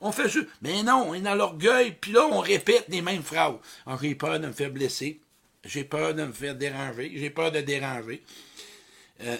[0.00, 0.48] On fait juste.
[0.62, 1.96] Mais non, on est dans l'orgueil.
[2.00, 3.54] Puis là, on répète les mêmes phrases.
[4.00, 5.20] J'ai peur de me faire blesser.
[5.64, 7.12] J'ai peur de me faire déranger.
[7.14, 8.24] J'ai peur de déranger.
[9.22, 9.36] Euh,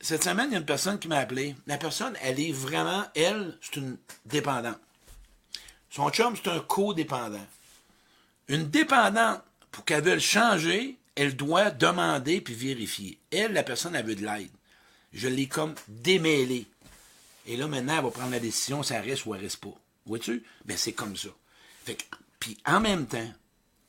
[0.00, 1.54] cette semaine, il y a une personne qui m'a appelé.
[1.66, 4.78] La personne, elle est vraiment, elle, c'est une dépendante.
[5.90, 7.46] Son chum, c'est un codépendant.
[8.48, 13.18] Une dépendante, pour qu'elle veuille changer, elle doit demander puis vérifier.
[13.30, 14.50] Elle, la personne, elle veut de l'aide.
[15.12, 16.66] Je l'ai comme démêlé.
[17.46, 19.74] Et là, maintenant, elle va prendre la décision, ça reste ou elle reste pas.
[20.06, 20.44] Vois-tu?
[20.64, 21.30] Ben, c'est comme ça.
[21.84, 22.04] Fait que,
[22.38, 23.32] puis en même temps,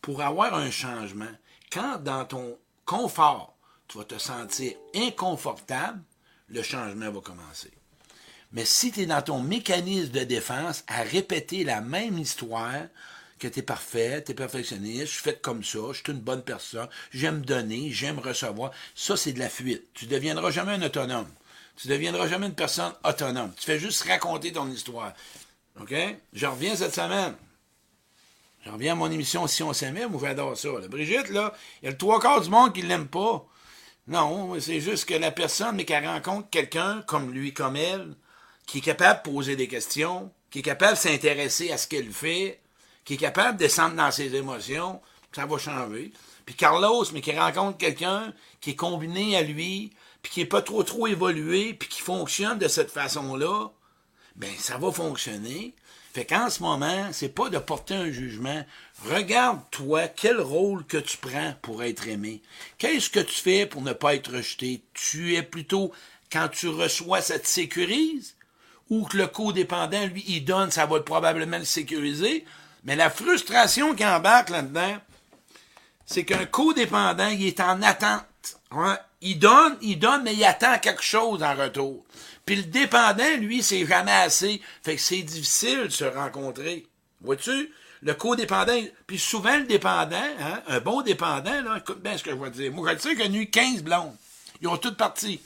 [0.01, 1.31] pour avoir un changement,
[1.71, 3.55] quand dans ton confort,
[3.87, 6.01] tu vas te sentir inconfortable,
[6.47, 7.71] le changement va commencer.
[8.53, 12.83] Mais si tu es dans ton mécanisme de défense à répéter la même histoire,
[13.39, 16.19] que tu es parfait, tu es perfectionniste, je suis fait comme ça, je suis une
[16.19, 19.83] bonne personne, j'aime donner, j'aime recevoir, ça c'est de la fuite.
[19.93, 21.27] Tu ne deviendras jamais un autonome.
[21.75, 23.51] Tu ne deviendras jamais une personne autonome.
[23.57, 25.13] Tu fais juste raconter ton histoire.
[25.79, 25.93] OK?
[26.33, 27.33] Je reviens cette semaine.
[28.63, 30.69] Je reviens à mon émission Si on s'aimait, moi j'adore ça.
[30.89, 33.47] Brigitte, là, il y a le trois quarts du monde qui ne l'aime pas.
[34.07, 38.15] Non, c'est juste que la personne, mais qu'elle rencontre quelqu'un comme lui, comme elle,
[38.71, 42.10] qui est capable de poser des questions, qui est capable de s'intéresser à ce qu'elle
[42.10, 42.62] fait,
[43.03, 45.01] qui est capable de descendre dans ses émotions,
[45.36, 46.13] ça va changer.
[46.45, 50.62] Puis Carlos, mais qui rencontre quelqu'un qui est combiné à lui, puis qui est pas
[50.62, 53.71] trop trop évolué, puis qui fonctionne de cette façon-là,
[54.38, 55.75] ben ça va fonctionner.
[56.13, 58.63] Fait qu'en ce moment, c'est pas de porter un jugement.
[59.03, 62.41] Regarde, toi, quel rôle que tu prends pour être aimé.
[62.77, 64.81] Qu'est-ce que tu fais pour ne pas être rejeté?
[64.93, 65.91] Tu es plutôt,
[66.31, 68.36] quand tu reçois, ça te sécurise?
[68.91, 72.45] Ou que le codépendant, lui, il donne, ça va probablement le sécuriser?
[72.84, 74.97] Mais la frustration qui embarque là-dedans,
[76.06, 78.25] c'est qu'un codépendant, il est en attente.
[79.21, 82.06] Il donne, il donne, mais il attend quelque chose en retour.
[82.45, 84.62] Puis le dépendant, lui, c'est jamais assez.
[84.84, 86.86] Fait que c'est difficile de se rencontrer.
[87.21, 87.71] Vois-tu?
[88.01, 92.32] Le codépendant, puis souvent le dépendant, hein, un bon dépendant, là, écoute bien ce que
[92.32, 92.71] je vais dire.
[92.73, 94.15] Moi, je sais qu'il y a eu 15 blondes.
[94.60, 95.39] Ils ont toutes parti.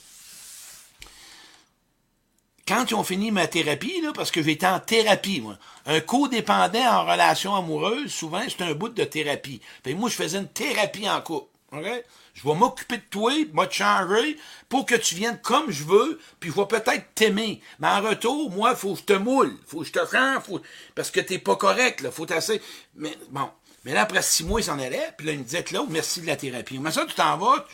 [2.66, 6.84] Quand ils ont fini ma thérapie, là, parce que j'étais en thérapie, moi, un codépendant
[6.84, 9.60] en relation amoureuse, souvent, c'est un bout de thérapie.
[9.84, 11.48] Fait moi, je faisais une thérapie en couple.
[11.72, 11.86] OK?
[12.34, 14.36] Je vais m'occuper de toi, moi te changer
[14.68, 17.60] pour que tu viennes comme je veux, puis je vais peut-être t'aimer.
[17.78, 20.60] Mais en retour, moi, faut que je te moule, faut que je te rends, faut...
[20.94, 22.58] parce que t'es pas correct, là, faut t'asseoir.
[22.94, 23.48] Mais bon,
[23.84, 26.26] mais là, après six mois, il s'en allait, puis là, il me Claude, merci de
[26.26, 26.78] la thérapie.
[26.78, 27.64] Mais ça, tu t'en vas,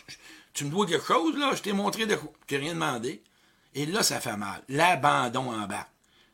[0.53, 3.21] tu, me dois quelque chose, là, je t'ai montré de quoi, t'ai rien demandé.
[3.75, 4.61] Et là, ça fait mal.
[4.69, 5.87] L'abandon en bas.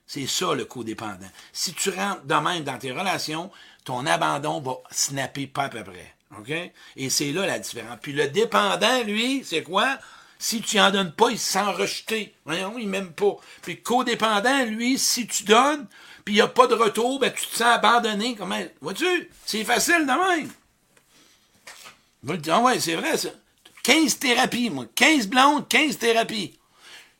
[0.06, 1.30] C'est ça, le codépendant.
[1.54, 3.52] Si tu rentres de même dans tes relations,
[3.86, 6.15] ton abandon va snapper pas à peu près.
[6.38, 6.52] OK?
[6.95, 7.97] Et c'est là la différence.
[8.02, 9.97] Puis le dépendant, lui, c'est quoi?
[10.38, 12.34] Si tu en donnes pas, il se sent rejeté.
[12.45, 13.36] Voyons, il m'aime pas.
[13.62, 15.86] Puis le codépendant, lui, si tu donnes,
[16.23, 18.36] puis il n'y a pas de retour, ben tu te sens abandonné.
[18.36, 18.60] Comment?
[18.82, 19.30] Vois-tu?
[19.45, 20.49] C'est facile de même.
[22.28, 23.30] Je dire, ah ouais, c'est vrai, ça.
[23.84, 24.86] 15 thérapies, moi.
[24.95, 26.59] 15 blondes, 15 thérapies.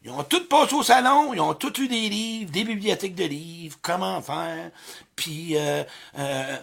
[0.04, 3.26] Ils ont tous passé au salon, ils ont tous eu des livres, des bibliothèques de
[3.26, 4.72] livres, comment faire,
[5.16, 5.84] puis euh,
[6.18, 6.58] euh,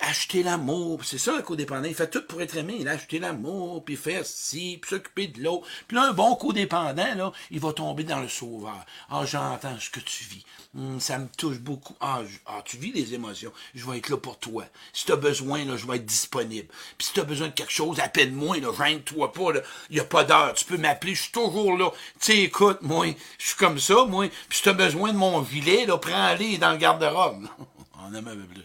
[0.00, 1.00] acheter l'amour.
[1.04, 1.88] C'est ça, le codépendant.
[1.88, 2.76] Il fait tout pour être aimé.
[2.80, 5.66] Il a acheté l'amour, puis faire ci, puis s'occuper de l'autre.
[5.86, 8.84] Puis là, un bon codépendant, là, il va tomber dans le sauveur.
[9.10, 10.44] Ah, j'entends ce que tu vis.
[10.76, 11.94] Hum, ça me touche beaucoup.
[12.00, 13.52] Ah, ah, tu vis les émotions.
[13.74, 14.64] Je vais être là pour toi.
[14.92, 16.68] Si tu as besoin, là, je vais être disponible.
[16.98, 19.52] Puis si tu as besoin de quelque chose, appelle-moi, là, gêne-toi pas,
[19.90, 20.54] Il n'y a pas d'heure.
[20.54, 21.90] Tu peux m'appeler, je suis toujours là.
[22.20, 23.06] Tu écoute, moi,
[23.38, 24.28] je suis comme ça, moi.
[24.48, 27.46] Puis si tu as besoin de mon gilet, là, prends-le dans le garde-robe.
[28.00, 28.64] On a même plus.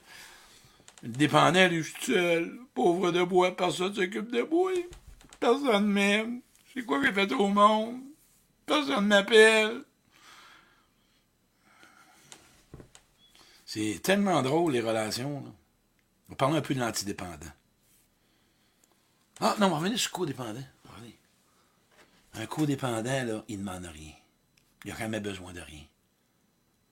[1.03, 2.59] Le dépendant, lui, seul.
[2.73, 4.71] Pauvre de bois, personne s'occupe de moi.
[5.39, 6.41] Personne m'aime.
[6.73, 8.01] C'est quoi que fait au monde?
[8.65, 9.83] Personne m'appelle.
[13.65, 15.41] C'est tellement drôle, les relations.
[15.41, 15.51] Là.
[16.29, 17.51] On parle un peu de l'antidépendant.
[19.39, 20.63] Ah, non, on va revenir sur le codépendant.
[22.33, 24.13] Un codépendant, là, il ne demande rien.
[24.85, 25.83] Il n'a jamais besoin de rien.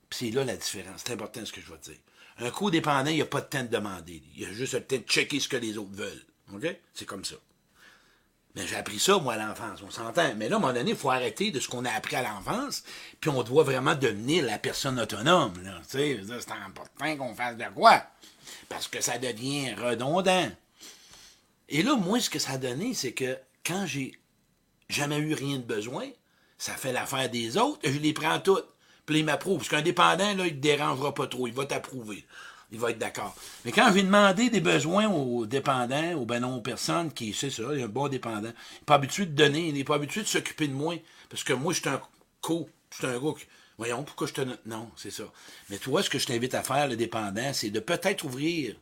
[0.10, 1.04] Puis c'est là la différence.
[1.06, 2.00] C'est important ce que je vais te dire.
[2.40, 4.22] Un codépendant, il n'y a pas de temps de demander.
[4.36, 6.26] Il a juste le temps de checker ce que les autres veulent.
[6.54, 6.66] OK?
[6.94, 7.36] C'est comme ça.
[8.56, 10.34] Mais j'ai appris ça, moi, à l'enfance, on s'entend.
[10.36, 12.24] Mais là, à un moment donné, il faut arrêter de ce qu'on a appris à
[12.24, 12.84] l'enfance,
[13.22, 15.54] puis on doit vraiment devenir la personne autonome.
[15.88, 16.20] C'est
[16.66, 18.04] important qu'on fasse de quoi?
[18.68, 20.50] Parce que ça devient redondant.
[21.70, 24.18] Et là, moi, ce que ça a donné, c'est que quand j'ai
[24.90, 26.10] jamais eu rien de besoin,
[26.58, 28.68] ça fait l'affaire des autres, je les prends toutes.
[29.08, 29.58] Puis ils m'approuvent.
[29.58, 32.26] Parce qu'un dépendant, là, il te dérangera pas trop, il va t'approuver
[32.72, 33.36] il va être d'accord.
[33.64, 37.34] Mais quand je vais demander des besoins aux dépendants, aux ben non, aux personnes qui,
[37.34, 39.74] c'est ça, il y a un bon dépendant, il n'est pas habitué de donner, il
[39.74, 40.96] n'est pas habitué de s'occuper de moi.
[41.30, 42.02] Parce que moi, je suis un
[42.42, 43.34] co, je suis un gars
[43.78, 44.42] voyons, pourquoi je te...
[44.66, 45.26] Non, c'est ça.
[45.70, 48.76] Mais toi, ce que je t'invite à faire, le dépendant, c'est de peut-être ouvrir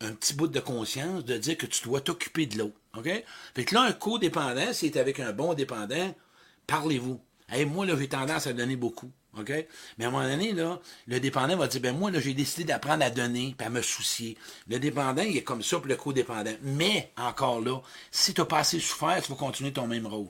[0.00, 2.76] un petit bout de conscience, de dire que tu dois t'occuper de l'autre.
[2.96, 3.10] OK?
[3.54, 6.14] Fait que là, un co-dépendant, c'est avec un bon dépendant,
[6.66, 7.20] parlez-vous.
[7.66, 9.10] Moi, là, j'ai tendance à donner beaucoup.
[9.38, 9.52] OK?
[9.98, 12.64] Mais à un moment donné, là, le dépendant va dire, ben moi, là, j'ai décidé
[12.64, 14.36] d'apprendre à donner, puis à me soucier.
[14.68, 16.52] Le dépendant, il est comme ça, pour le codépendant.
[16.62, 20.28] Mais, encore là, si tu n'as pas assez souffert, tu vas continuer ton même rôle.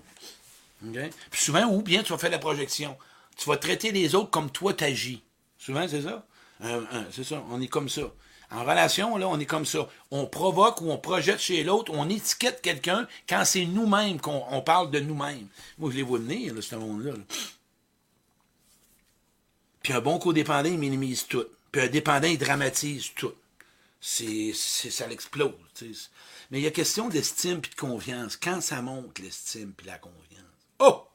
[1.30, 2.96] Puis souvent, ou bien tu vas faire la projection.
[3.36, 5.22] Tu vas traiter les autres comme toi t'agis.
[5.58, 6.26] Souvent, c'est ça?
[7.10, 8.02] c'est ça, on est comme ça.
[8.52, 9.88] En relation, là, on est comme ça.
[10.10, 14.90] On provoque ou on projette chez l'autre, on étiquette quelqu'un quand c'est nous-mêmes qu'on parle
[14.90, 15.48] de nous-mêmes.
[15.78, 17.12] Moi, je les vois venir, là, ce monde-là.
[17.12, 17.24] là
[19.82, 21.44] puis un bon codépendant, il minimise tout.
[21.70, 23.34] Puis un dépendant, il dramatise tout.
[24.00, 25.52] C'est, ça l'explose.
[26.50, 28.36] Mais il y a question d'estime puis de confiance.
[28.36, 30.18] Quand ça monte, l'estime puis la confiance.
[30.78, 31.06] Oh!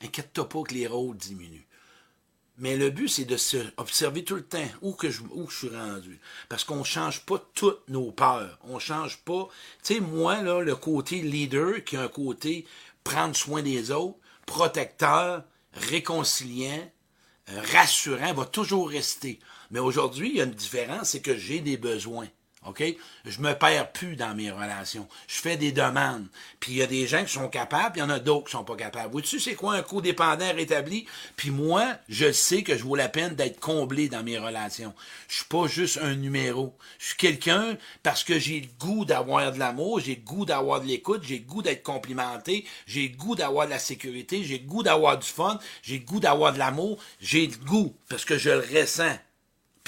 [0.00, 1.66] Inquiète-toi pas que les rôles diminuent.
[2.58, 5.56] Mais le but, c'est de se observer tout le temps où que je, où je
[5.56, 6.18] suis rendu.
[6.48, 8.58] Parce qu'on ne change pas toutes nos peurs.
[8.64, 9.48] On ne change pas.
[9.84, 12.66] Tu sais, moi, là, le côté leader, qui a un côté
[13.04, 16.90] prendre soin des autres, protecteur, réconciliant,
[17.72, 19.38] rassurant va toujours rester.
[19.70, 22.28] Mais aujourd'hui, il y a une différence, c'est que j'ai des besoins.
[22.68, 22.82] OK?
[23.24, 25.08] Je me perds plus dans mes relations.
[25.26, 26.26] Je fais des demandes.
[26.60, 28.52] Puis il y a des gens qui sont capables, il y en a d'autres qui
[28.52, 29.12] sont pas capables.
[29.12, 31.06] Vois-tu, c'est quoi un codépendant rétabli?
[31.36, 34.94] Puis moi, je sais que je vaux la peine d'être comblé dans mes relations.
[35.28, 36.76] Je suis pas juste un numéro.
[36.98, 40.80] Je suis quelqu'un parce que j'ai le goût d'avoir de l'amour, j'ai le goût d'avoir
[40.80, 44.58] de l'écoute, j'ai le goût d'être complimenté, j'ai le goût d'avoir de la sécurité, j'ai
[44.58, 48.24] le goût d'avoir du fun, j'ai le goût d'avoir de l'amour, j'ai le goût parce
[48.24, 49.16] que je le ressens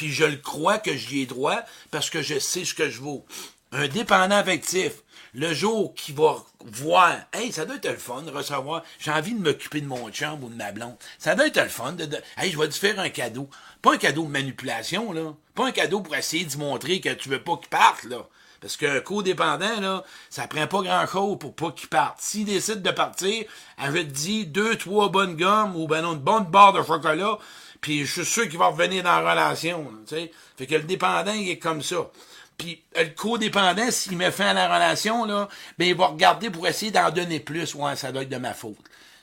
[0.00, 1.60] puis je le crois que j'y ai droit
[1.90, 3.26] parce que je sais ce que je vaux.
[3.70, 4.92] Un dépendant affectif,
[5.34, 9.34] le jour qu'il va voir, hey, ça doit être le fun de recevoir, j'ai envie
[9.34, 10.96] de m'occuper de mon chambre ou de ma blonde.
[11.18, 12.08] Ça doit être le fun de,
[12.38, 13.50] hey, je vais te faire un cadeau.
[13.82, 15.34] Pas un cadeau de manipulation, là.
[15.54, 18.26] Pas un cadeau pour essayer de montrer que tu veux pas qu'il parte, là.
[18.62, 22.20] Parce qu'un codépendant, là, ça prend pas grand-chose pour pas qu'il parte.
[22.20, 23.44] S'il décide de partir,
[23.82, 27.38] elle te dit deux, trois bonnes gommes ou ben non, une bonne barre de chocolat,
[27.80, 29.90] puis je suis sûr qu'il va revenir dans la relation.
[30.06, 30.32] Tu sais.
[30.56, 32.10] Fait que le dépendant, il est comme ça.
[32.58, 36.66] Puis le codépendant, s'il met fin à la relation, là, ben il va regarder pour
[36.66, 37.74] essayer d'en donner plus.
[37.74, 38.76] Ouais, ça doit être de ma faute.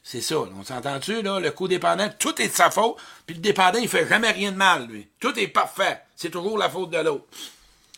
[0.03, 1.39] C'est ça, on s'entend-tu, là?
[1.39, 4.57] Le codépendant, tout est de sa faute, puis le dépendant, il fait jamais rien de
[4.57, 5.05] mal, lui.
[5.19, 6.01] Tout est parfait.
[6.15, 7.25] C'est toujours la faute de l'autre.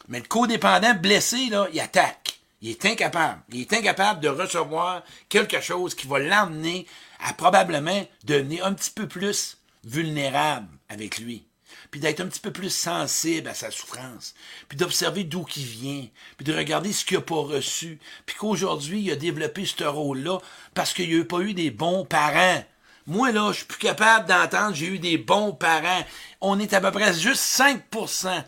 [0.07, 2.39] Mais le codépendant blessé, là, il attaque.
[2.61, 3.39] Il est incapable.
[3.53, 6.87] Il est incapable de recevoir quelque chose qui va l'emmener
[7.23, 11.45] à probablement devenir un petit peu plus vulnérable avec lui,
[11.91, 14.33] puis d'être un petit peu plus sensible à sa souffrance,
[14.67, 19.01] puis d'observer d'où il vient, puis de regarder ce qu'il n'a pas reçu, puis qu'aujourd'hui,
[19.01, 20.39] il a développé ce rôle-là
[20.73, 22.63] parce qu'il n'a pas eu des bons parents.
[23.07, 26.05] Moi, là, je suis plus capable d'entendre j'ai eu des bons parents.
[26.41, 28.43] On est à peu près juste 5%.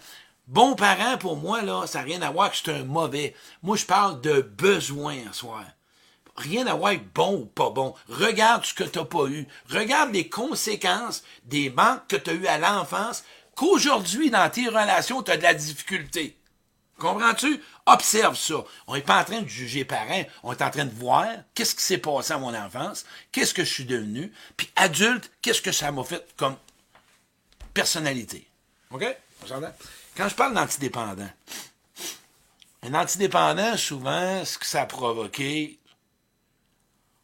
[0.48, 3.34] Bons parents, pour moi, là, ça n'a rien à voir que c'est un mauvais.
[3.64, 5.64] Moi, je parle de besoin en soi
[6.36, 7.94] rien à voir avec bon ou pas bon.
[8.10, 9.48] Regarde ce que tu n'as pas eu.
[9.70, 13.24] Regarde les conséquences des manques que tu as eu à l'enfance,
[13.56, 16.38] qu'aujourd'hui, dans tes relations, tu as de la difficulté.
[16.98, 17.60] Comprends-tu?
[17.88, 18.64] Observe ça.
[18.86, 21.74] On n'est pas en train de juger parents, on est en train de voir qu'est-ce
[21.74, 25.72] qui s'est passé à mon enfance, qu'est-ce que je suis devenu, puis adulte, qu'est-ce que
[25.72, 26.56] ça m'a fait comme
[27.74, 28.48] personnalité.
[28.92, 29.04] OK?
[30.16, 31.30] Quand je parle d'antidépendant,
[32.84, 35.80] un antidépendant, souvent, ce que ça a provoqué,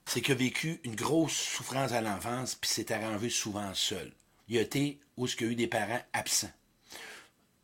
[0.08, 4.12] c'est qu'il a vécu une grosse souffrance à l'enfance, puis s'est arrangé souvent seul.
[4.48, 6.52] Il a été où il y a eu des parents absents.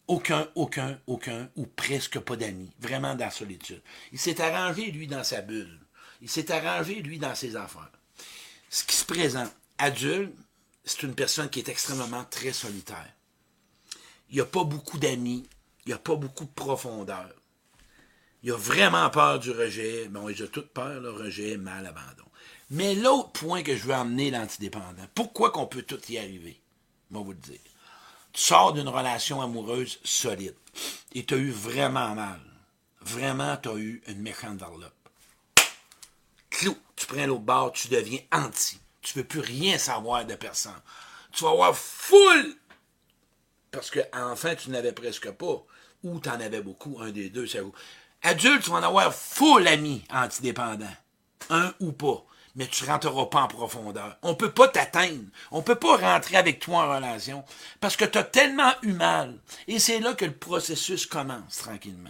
[0.07, 2.69] Aucun, aucun, aucun, ou presque pas d'amis.
[2.79, 3.81] Vraiment dans la solitude.
[4.11, 5.79] Il s'est arrangé, lui, dans sa bulle.
[6.21, 7.91] Il s'est arrangé, lui, dans ses affaires.
[8.69, 10.35] Ce qui se présente, adulte,
[10.83, 13.13] c'est une personne qui est extrêmement très solitaire.
[14.29, 15.47] Il n'a pas beaucoup d'amis.
[15.85, 17.33] Il n'a pas beaucoup de profondeur.
[18.43, 20.07] Il a vraiment peur du rejet.
[20.09, 22.29] Bon, il a toute peur, le rejet, mal, abandon.
[22.69, 26.59] Mais l'autre point que je veux amener l'antidépendant, pourquoi qu'on peut tout y arriver?
[27.09, 27.59] Je vais vous le dire.
[28.33, 30.55] tu sors d'une relation amoureuse solide
[31.13, 32.41] et tu as eu vraiment mal.
[33.01, 34.91] Vraiment, tu as eu une méchante varlope.
[36.49, 38.79] Clou, tu prends l'autre bord, tu deviens anti.
[39.01, 40.81] Tu veux plus rien savoir de personne.
[41.31, 42.57] Tu vas avoir full
[43.73, 45.65] parce que enfant, tu n'avais presque pas,
[46.03, 47.73] ou tu en avais beaucoup, un des deux, c'est vous.
[48.23, 50.85] Adulte, tu vas en avoir full amis antidépendants.
[51.49, 52.23] Un ou pas.
[52.55, 54.17] Mais tu rentreras pas en profondeur.
[54.21, 55.25] On peut pas t'atteindre.
[55.51, 57.43] On peut pas rentrer avec toi en relation.
[57.81, 59.39] Parce que tu as tellement eu mal.
[59.67, 62.09] Et c'est là que le processus commence tranquillement.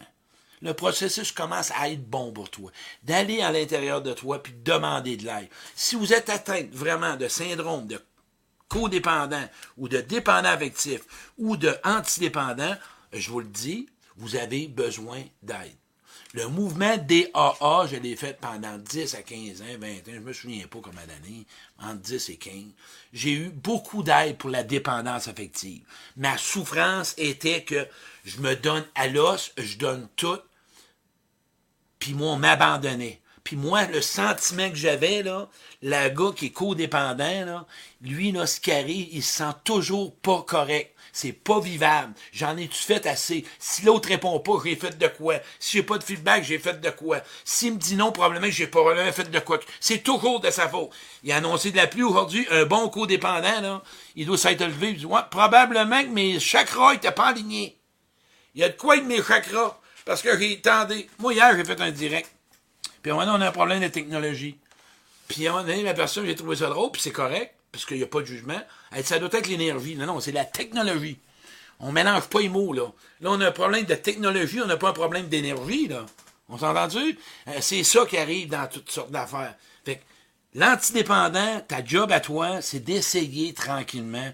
[0.62, 2.72] Le processus commence à être bon pour toi.
[3.04, 5.50] D'aller à l'intérieur de toi puis de demander de l'aide.
[5.76, 8.00] Si vous êtes atteint vraiment de syndrome de
[8.68, 11.02] codépendant ou de dépendant affectif
[11.38, 12.76] ou de antidépendant,
[13.12, 15.76] je vous le dis, vous avez besoin d'aide.
[16.34, 20.34] Le mouvement DAA, je l'ai fait pendant 10 à 15 ans, 20 ans, je me
[20.34, 21.46] souviens pas comment d'années,
[21.80, 22.54] entre 10 et 15.
[23.14, 25.84] J'ai eu beaucoup d'aide pour la dépendance affective.
[26.18, 27.88] Ma souffrance était que
[28.26, 30.40] je me donne à l'os, je donne tout,
[32.00, 33.22] puis moi, on m'abandonnait.
[33.44, 35.50] Puis moi, le sentiment que j'avais, là,
[35.82, 37.66] le gars qui est codépendant, là,
[38.02, 40.92] lui, là, ce qui arrive, il se sent toujours pas correct.
[41.16, 42.14] C'est pas vivable.
[42.32, 43.46] J'en ai-tu fait assez?
[43.60, 45.36] Si l'autre répond pas, j'ai fait de quoi?
[45.60, 47.20] Si j'ai pas de feedback, j'ai fait de quoi?
[47.46, 49.60] S'il me dit non, probablement que j'ai probablement fait de quoi?
[49.80, 50.90] C'est toujours de sa faute.
[51.24, 53.84] Il a annoncé de la pluie aujourd'hui, un bon codépendant, là.
[54.16, 57.78] Il doit s'être levé, il dit, ouais, probablement que mes chakras étaient pas alignés.
[58.56, 59.80] Il y a de quoi avec mes chakras?
[60.06, 61.08] Parce que j'ai tendé.
[61.20, 62.30] Moi, hier, j'ai fait un direct.
[63.04, 64.58] Puis à un moment on a un problème de technologie.
[65.28, 67.86] Puis à un moment donné, la personne, j'ai trouvé ça drôle, puis c'est correct, parce
[67.86, 68.60] qu'il n'y a pas de jugement.
[69.04, 69.96] Ça doit être l'énergie.
[69.96, 71.20] Non, non, c'est la technologie.
[71.80, 72.92] On mélange pas les mots, là.
[73.22, 76.06] Là, on a un problème de technologie, on n'a pas un problème d'énergie, là.
[76.50, 77.18] On s'est entendu?
[77.48, 79.56] Euh, c'est ça qui arrive dans toutes sortes d'affaires.
[79.86, 80.02] Fait que
[80.56, 84.32] l'antidépendant, ta job à toi, c'est d'essayer tranquillement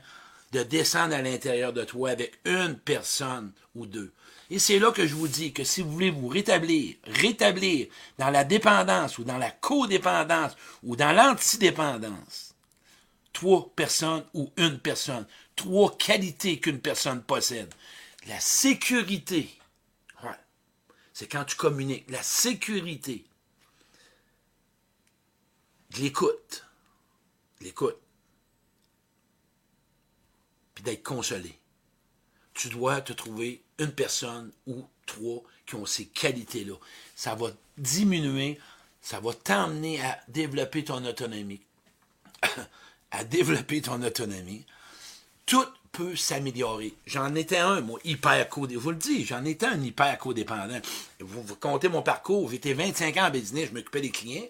[0.51, 4.12] de descendre à l'intérieur de toi avec une personne ou deux.
[4.50, 8.32] Et c'est là que je vous dis que si vous voulez vous rétablir, rétablir dans
[8.32, 12.56] la dépendance ou dans la codépendance ou dans l'antidépendance,
[13.32, 17.74] trois personnes ou une personne, trois qualités qu'une personne possède.
[18.28, 19.50] La sécurité,
[21.14, 23.26] c'est quand tu communiques, la sécurité,
[25.92, 26.66] de l'écoute,
[27.62, 28.00] l'écoute,
[30.74, 31.60] puis d'être consolé.
[32.54, 36.76] Tu dois te trouver une personne ou trois qui ont ces qualités-là.
[37.15, 38.60] Ça va diminuer,
[39.02, 41.62] ça va t'emmener à développer ton autonomie.
[43.12, 44.65] à développer ton autonomie.
[45.46, 46.94] Tout peut s'améliorer.
[47.08, 48.80] J'en étais un, moi, hyper codépendant.
[48.80, 50.80] Je vous le dis, j'en étais un hyper codépendant.
[51.20, 52.52] Vous, vous comptez mon parcours.
[52.52, 54.46] J'étais 25 ans en business, je m'occupais des clients.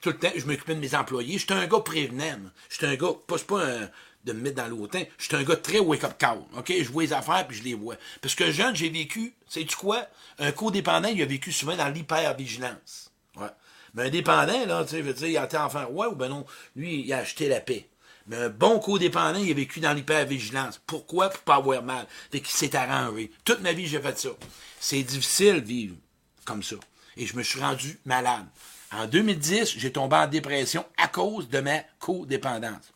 [0.00, 1.38] Tout le temps, je m'occupais de mes employés.
[1.38, 2.38] J'étais un gars prévenant.
[2.68, 3.88] J'étais un gars, pas, pas un,
[4.24, 5.02] de me mettre dans l'autin.
[5.18, 6.38] Je suis un gars très wake-up call.
[6.56, 6.72] OK?
[6.72, 7.96] Je vois les affaires puis je les vois.
[8.20, 10.06] Parce que jeune, j'ai vécu, sais-tu quoi?
[10.38, 13.10] Un codépendant, il a vécu souvent dans l'hypervigilance.
[13.36, 13.48] Ouais.
[13.94, 17.00] Mais un dépendant, là, tu sais, il a été enfant roi ou ben non, lui,
[17.00, 17.88] il a acheté la paix.
[18.26, 20.80] Mais un bon codépendant, il a vécu dans l'hypervigilance.
[20.86, 21.28] Pourquoi?
[21.28, 22.06] Pour pas avoir mal.
[22.30, 23.32] Fait qu'il s'est arrangé.
[23.44, 24.30] Toute ma vie, j'ai fait ça.
[24.78, 25.96] C'est difficile vivre
[26.44, 26.76] comme ça.
[27.16, 28.46] Et je me suis rendu malade.
[28.92, 32.92] En 2010, j'ai tombé en dépression à cause de ma codépendance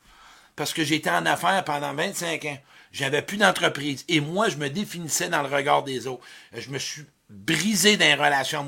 [0.57, 2.59] parce que j'étais en affaires pendant 25 ans.
[2.93, 4.05] J'avais plus d'entreprise.
[4.09, 6.25] Et moi, je me définissais dans le regard des autres.
[6.55, 8.67] Je me suis brisé dans les relations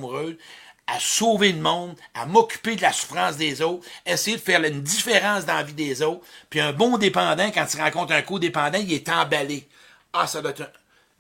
[0.86, 4.82] à sauver le monde, à m'occuper de la souffrance des autres, essayer de faire une
[4.82, 6.24] différence dans la vie des autres.
[6.48, 9.66] Puis un bon dépendant, quand il rencontre un co-dépendant, il est emballé.
[10.12, 10.70] Ah, ça doit être un...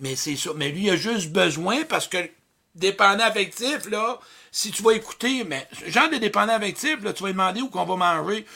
[0.00, 0.50] Mais c'est ça.
[0.54, 2.30] Mais lui, il a juste besoin parce que
[2.74, 4.18] dépendant affectif, là,
[4.50, 7.84] si tu vas écouter, mais genre de dépendant affectif, là, tu vas demander où qu'on
[7.84, 8.46] va manger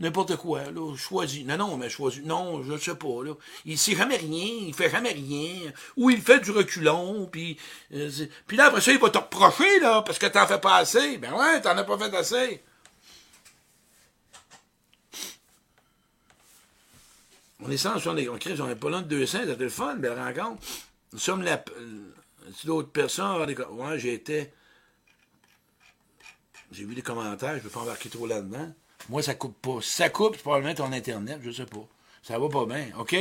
[0.00, 1.44] n'importe quoi, là, choisis.
[1.44, 2.22] Non, non, mais choisis.
[2.24, 3.34] Non, je ne sais pas, là.
[3.66, 5.72] Il sait jamais rien, il fait jamais rien.
[5.96, 7.58] Ou il fait du reculon, puis...
[7.94, 8.10] Euh,
[8.46, 11.18] puis là, après ça, il va te reprocher, là, parce que t'en fais pas assez.
[11.18, 12.62] Ben ouais, t'en as pas fait assez.
[17.62, 20.18] On est 170, on crée, on est pas loin de 200, c'était le fun, belle
[20.18, 20.62] rencontre.
[21.12, 21.62] Nous sommes la...
[22.64, 24.50] D'autres personnes, ouais, été...
[26.72, 28.72] J'ai vu des commentaires, je ne vais pas embarquer trop là-dedans.
[29.08, 29.80] Moi, ça coupe pas.
[29.80, 31.86] Si ça coupe, c'est probablement ton Internet, je sais pas.
[32.22, 33.16] Ça va pas bien, OK?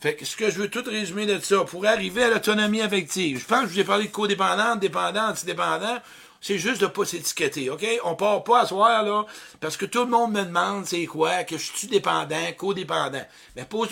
[0.00, 3.40] Fait que ce que je veux tout résumer de ça, pour arriver à l'autonomie affective,
[3.40, 5.98] je pense que je vous ai parlé de codépendant, dépendant, antidépendant,
[6.46, 7.86] c'est juste de pas s'étiqueter, OK?
[8.04, 9.24] On part pas à soir, là,
[9.60, 13.24] parce que tout le monde me demande c'est quoi, que je suis dépendant, codépendant.
[13.56, 13.88] Mais pose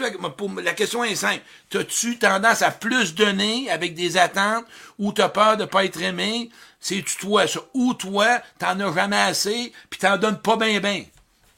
[0.62, 1.40] la question est simple.
[1.70, 4.66] T'as-tu tendance à plus donner avec des attentes
[4.98, 6.50] ou t'as peur de pas être aimé?
[6.78, 7.44] C'est-tu toi?
[7.72, 11.07] Ou toi, t'en as jamais assez, puis t'en donnes pas bien, bien.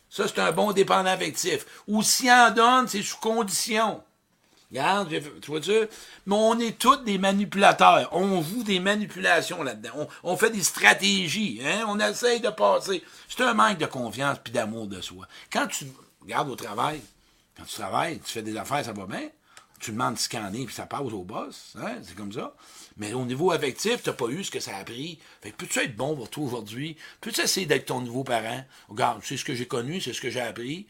[0.09, 1.67] Ça, c'est un bon dépendant affectif.
[1.89, 4.01] Ou si en donne, c'est sous condition.
[4.71, 5.09] Regarde,
[5.41, 5.87] tu vois-tu?
[6.27, 8.09] Mais on est tous des manipulateurs.
[8.13, 10.09] On joue des manipulations là-dedans.
[10.23, 11.61] On, fait des stratégies.
[11.65, 11.85] Hein?
[11.89, 13.03] On essaye de passer.
[13.29, 15.27] C'est un manque de confiance puis d'amour de soi.
[15.53, 15.87] Quand tu
[16.23, 17.01] regardes au travail,
[17.57, 19.29] quand tu travailles, tu fais des affaires, ça va bien.
[19.79, 21.75] Tu demandes de scanner puis ça passe au boss.
[21.79, 21.97] Hein?
[22.03, 22.55] C'est comme ça.
[22.97, 25.19] Mais au niveau affectif, tu n'as pas eu ce que ça a pris.
[25.43, 26.97] Fait peux-tu être bon pour toi aujourd'hui?
[27.21, 28.65] Peux-tu essayer d'être ton nouveau parent?
[28.89, 30.87] Regarde, c'est ce que j'ai connu, c'est ce que j'ai appris.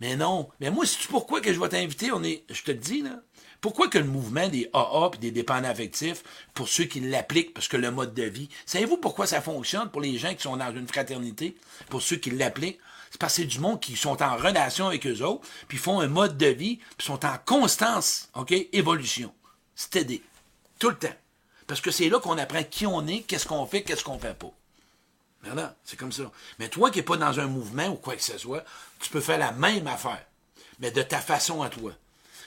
[0.00, 0.48] Mais non.
[0.60, 3.20] Mais moi, c'est pourquoi que je vais t'inviter, on est, je te le dis, là.
[3.60, 6.22] Pourquoi que le mouvement des AA et des dépendants affectifs,
[6.54, 10.02] pour ceux qui l'appliquent, parce que le mode de vie, savez-vous pourquoi ça fonctionne pour
[10.02, 11.56] les gens qui sont dans une fraternité,
[11.88, 12.78] pour ceux qui l'appliquent?
[13.10, 16.00] C'est parce que c'est du monde qui sont en relation avec eux autres, puis font
[16.00, 18.52] un mode de vie, puis sont en constance, OK?
[18.72, 19.32] Évolution.
[19.74, 20.06] C'est.
[20.78, 21.16] Tout le temps.
[21.66, 24.38] Parce que c'est là qu'on apprend qui on est, qu'est-ce qu'on fait, qu'est-ce qu'on fait
[24.38, 24.52] pas.
[25.84, 26.30] C'est comme ça.
[26.58, 28.64] Mais toi qui n'es pas dans un mouvement ou quoi que ce soit,
[29.00, 30.24] tu peux faire la même affaire,
[30.78, 31.92] mais de ta façon à toi.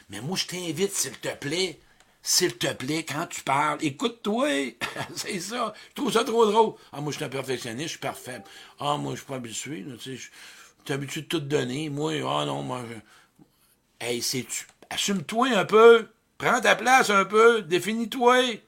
[0.09, 1.79] Mais moi, je t'invite, s'il te plaît,
[2.21, 4.75] s'il te plaît, quand tu parles, écoute-toi.
[5.15, 5.73] c'est ça.
[5.89, 6.73] Je trouve ça trop drôle.
[6.91, 8.41] Ah, moi, je suis un perfectionniste, je suis parfait.
[8.79, 9.85] Ah, moi, je suis pas habitué.
[9.99, 11.89] Tu sais, habitué de tout donner.
[11.89, 14.05] Moi, ah non, moi, je...
[14.05, 14.67] Hey, c'est-tu...
[14.89, 16.07] Assume-toi un peu.
[16.37, 17.61] Prends ta place un peu.
[17.61, 18.61] Définis-toi.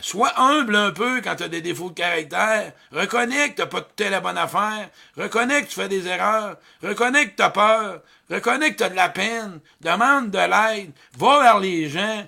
[0.00, 2.72] Sois humble un peu quand tu as des défauts de caractère.
[2.90, 4.88] Reconnais que tu pas tout la bonne affaire.
[5.16, 6.56] Reconnais que tu fais des erreurs.
[6.82, 8.00] Reconnais que tu as peur.
[8.30, 9.60] Reconnais que tu as de la peine.
[9.80, 10.92] Demande de l'aide.
[11.16, 12.26] Va vers les gens.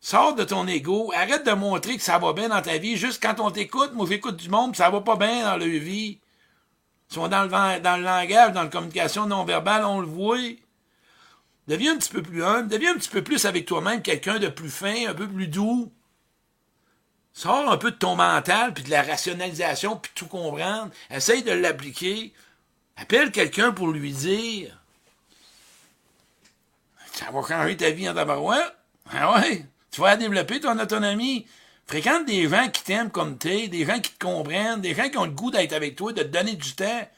[0.00, 1.12] Sors de ton ego.
[1.14, 2.96] Arrête de montrer que ça va bien dans ta vie.
[2.96, 6.18] Juste quand on t'écoute, moi j'écoute du monde, ça va pas bien dans leur vie.
[7.10, 10.38] Ils sont dans le, dans le langage, dans la communication non verbale, on le voit.
[11.68, 12.68] Deviens un petit peu plus humble.
[12.68, 15.92] Deviens un petit peu plus avec toi-même quelqu'un de plus fin, un peu plus doux.
[17.34, 20.90] Sors un peu de ton mental, puis de la rationalisation, puis tout comprendre.
[21.10, 22.32] Essaye de l'appliquer.
[22.96, 24.78] Appelle quelqu'un pour lui dire.
[27.12, 28.74] Ça va changer ta vie en tabarouette.
[29.12, 29.66] Ah ouais.
[29.90, 31.46] Tu vas développer ton autonomie.
[31.86, 35.18] Fréquente des gens qui t'aiment comme t'es, des gens qui te comprennent, des gens qui
[35.18, 37.08] ont le goût d'être avec toi, de te donner du temps,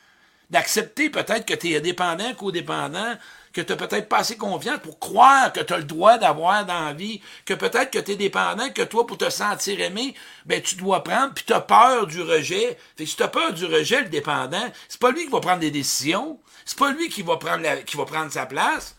[0.50, 3.14] d'accepter peut-être que tu es dépendant, codépendant,
[3.56, 6.66] que tu as peut-être pas assez confiance pour croire que tu as le droit d'avoir
[6.66, 10.14] dans la vie, que peut-être que tu es dépendant, que toi, pour te sentir aimé,
[10.44, 12.76] ben tu dois prendre, puis tu as peur du rejet.
[12.98, 15.60] Fait si tu as peur du rejet, le dépendant, c'est pas lui qui va prendre
[15.60, 18.94] des décisions, c'est pas lui qui va prendre sa place.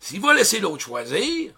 [0.00, 1.52] S'il va laisser l'autre choisir,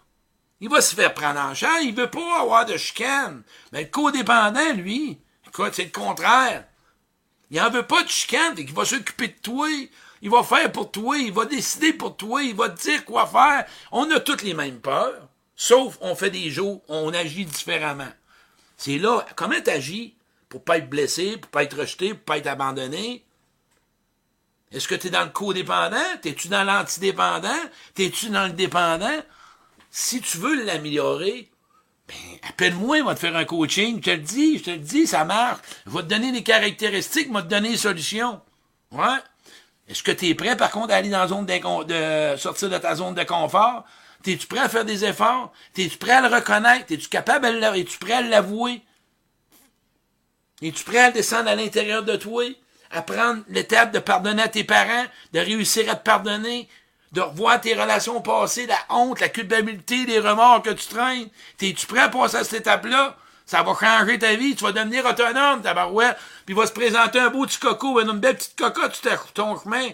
[0.60, 3.44] il va se faire prendre en charge, il veut pas avoir de chicane.
[3.72, 5.18] Mais le codépendant, lui,
[5.48, 6.66] écoute, c'est le contraire.
[7.50, 9.68] Il en veut pas de chicane, il va s'occuper de toi.
[10.22, 13.26] Il va faire pour toi, il va décider pour toi, il va te dire quoi
[13.26, 13.66] faire.
[13.92, 18.08] On a toutes les mêmes peurs, sauf on fait des jours, on agit différemment.
[18.76, 20.14] C'est là, comment tu agis
[20.48, 23.24] pour pas être blessé, pour pas être rejeté, pour pas être abandonné?
[24.72, 25.96] Est-ce que tu es dans le codépendant?
[26.22, 27.48] T'es-tu dans l'antidépendant?
[27.94, 29.22] T'es-tu dans le dépendant?
[29.90, 31.48] Si tu veux l'améliorer,
[32.08, 32.14] ben,
[32.48, 33.96] appelle-moi, il va te faire un coaching.
[33.96, 35.60] Je te le dis, je te le dis, ça marche.
[35.86, 38.40] Je vais te donner des caractéristiques, je vais te donner des solutions.
[38.90, 39.18] Ouais.
[39.88, 42.78] Est-ce que tu es prêt, par contre, à aller dans la zone de sortir de
[42.78, 43.84] ta zone de confort?
[44.26, 45.52] Es-tu prêt à faire des efforts?
[45.76, 46.86] Es-tu prêt à le reconnaître?
[46.90, 48.82] Es-tu capable de Es-tu prêt à l'avouer?
[50.60, 52.44] Es-tu prêt à descendre à l'intérieur de toi?
[52.90, 56.68] À prendre l'étape de pardonner à tes parents, de réussir à te pardonner,
[57.12, 61.28] de revoir tes relations passées, la honte, la culpabilité, les remords que tu traînes?
[61.60, 63.16] Es-tu prêt à passer à cette étape-là?
[63.46, 64.56] Ça va changer ta vie.
[64.56, 66.16] Tu vas devenir autonome, ta barouette.
[66.44, 69.58] Puis il va se présenter un beau petit coco, une belle petite cocotte tu ton
[69.58, 69.88] chemin.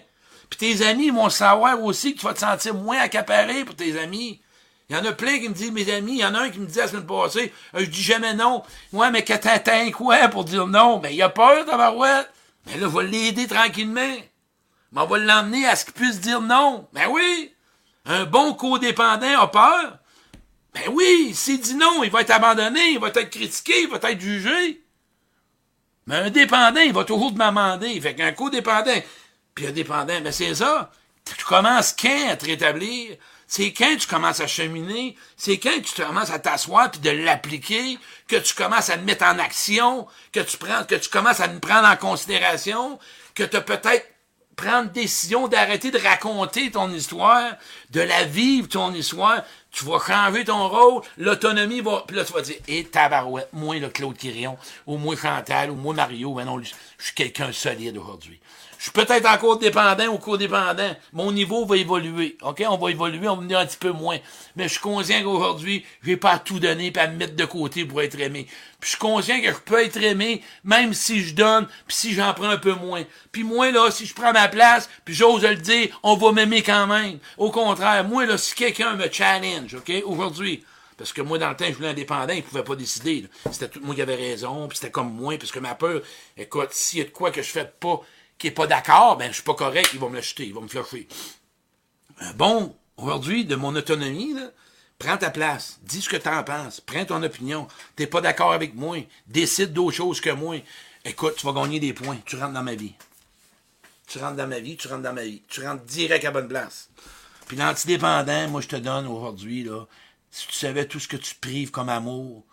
[0.49, 3.99] Puis tes amis vont savoir aussi que tu vas te sentir moins accaparé pour tes
[3.99, 4.41] amis.
[4.89, 6.51] Il y en a plein qui me disent, mes amis, il y en a un
[6.51, 8.63] qui me dit la semaine passée, euh, je dis jamais non.
[8.93, 11.01] Ouais, mais que t'atteins quoi pour dire non?
[11.01, 12.31] Mais il a peur, ta barouette.
[12.67, 14.17] Mais là, vais l'aider tranquillement.
[14.93, 16.87] Mais on va l'emmener à ce qu'il puisse dire non.
[16.93, 17.55] Ben oui!
[18.05, 19.99] Un bon codépendant a peur.
[20.85, 23.99] Ben oui, s'il dit non, il va être abandonné, il va être critiqué, il va
[24.11, 24.83] être jugé.
[26.07, 28.01] Mais un dépendant, il va toujours te m'amender.
[28.01, 29.01] Fait qu'un codépendant,
[29.55, 30.91] puis un dépendant, ben c'est ça.
[31.25, 33.17] Tu commences quand à te rétablir?
[33.47, 37.99] C'est quand tu commences à cheminer, c'est quand tu commences à t'asseoir puis de l'appliquer,
[38.27, 41.49] que tu commences à te mettre en action, que tu prends, que tu commences à
[41.49, 42.99] me prendre en considération,
[43.35, 44.07] que tu peut-être
[44.57, 47.55] prendre décision d'arrêter de raconter ton histoire,
[47.91, 52.05] de la vivre ton histoire, tu vas changer ton rôle, l'autonomie va.
[52.07, 55.75] Puis là, tu vas dire, hé, tabarouette, moi, le Claude Quirion, ou moi, Chantal, ou
[55.75, 58.39] moi, Mario, ben non, je suis quelqu'un de solide aujourd'hui.
[58.83, 60.97] Je suis peut-être encore dépendant ou codépendant.
[61.13, 62.37] Mon niveau va évoluer.
[62.43, 62.65] OK?
[62.69, 64.19] On va évoluer, on va venir un petit peu moins.
[64.57, 67.45] Mais je suis conscient qu'aujourd'hui, je vais pas tout donner et à me mettre de
[67.45, 68.49] côté pour être aimé.
[68.81, 72.13] Puis je suis conscient que je peux être aimé même si je donne, puis si
[72.13, 73.05] j'en prends un peu moins.
[73.31, 76.65] Puis moi, là, si je prends ma place, puis j'ose le dire, on va m'aimer
[76.65, 77.21] quand même.
[77.39, 80.65] Au contraire, moi, là, si quelqu'un me challenge, OK, aujourd'hui,
[80.99, 83.27] parce que moi, dans le temps, je voulais indépendant, il pouvait pas décider.
[83.53, 86.01] C'était tout moi qui avait raison, puis c'était comme moi, parce que ma peur,
[86.37, 88.01] écoute, s'il y a de quoi que je fais pas,
[88.43, 90.63] qui est pas d'accord, ben je suis pas correct, ils vont me l'acheter, ils vont
[90.63, 91.07] me flasher.
[92.35, 94.35] Bon, aujourd'hui, de mon autonomie,
[94.99, 98.53] prends ta place, dis ce que tu en penses, prends ton opinion, t'es pas d'accord
[98.53, 100.57] avec moi, décide d'autres choses que moi.
[101.05, 102.95] Écoute, tu vas gagner des points, tu rentres dans ma vie.
[104.09, 105.43] Tu rentres dans ma vie, tu rentres dans ma vie.
[105.47, 106.91] Tu rentres direct à bonne place.
[107.47, 109.85] Puis l'antidépendant, moi je te donne aujourd'hui, là,
[110.33, 112.45] si tu savais tout ce que tu prives comme amour,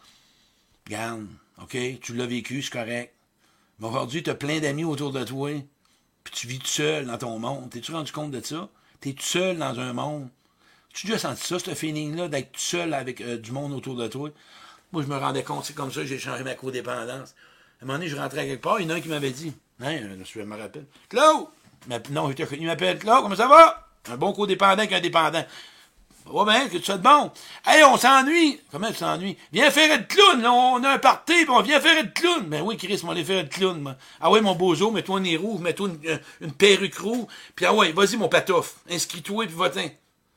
[0.86, 1.26] regarde,
[1.60, 3.12] OK, tu l'as vécu, c'est correct.
[3.80, 5.50] Mais aujourd'hui, tu as plein d'amis autour de toi
[6.24, 7.70] puis tu vis tout seul dans ton monde.
[7.70, 8.70] T'es-tu rendu compte de ça?
[9.02, 10.30] T'es tout seul dans un monde.
[10.94, 13.96] Tu as déjà senti ça, ce feeling-là, d'être tout seul avec euh, du monde autour
[13.96, 14.30] de toi?
[14.92, 17.36] Moi, je me rendais compte, c'est comme ça que j'ai changé ma codépendance.
[17.80, 19.32] À un moment donné, je rentrais quelque part, il y en a un qui m'avait
[19.32, 21.48] dit, hein, je me rappelle, Claude!
[22.10, 23.88] Non, il m'appelle Claude, comment ça va?
[24.10, 25.46] Un bon codépendant qu'un dépendant.
[26.26, 27.32] Oh bien, que tu sois de bon.
[27.66, 28.60] Hey, on s'ennuie.
[28.72, 29.38] Comment tu s'ennuies?
[29.52, 32.44] Viens faire de clown, on a un party, puis on vient faire de clown.
[32.46, 33.96] Ben oui, Chris, on va faire de clown.
[34.22, 37.66] Ah ouais, mon bozo, mets-toi un nez rouge, mets-toi une, euh, une, perruque rouge, puis
[37.66, 39.94] ah ouais, vas-y, mon patouf, inscris-toi, puis va Qu'est-ce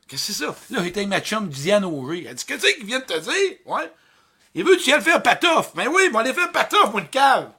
[0.09, 0.55] que c'est ça?
[0.71, 2.27] Là, j'étais avec ma chum Diane Auré.
[2.29, 3.59] Elle dit, qu'est-ce qu'il vient de te dire?
[3.67, 3.91] Ouais.
[4.55, 5.75] Il veut que tu viennes faire patouf?
[5.75, 7.51] Ben oui, on va aller faire patouf, le cave.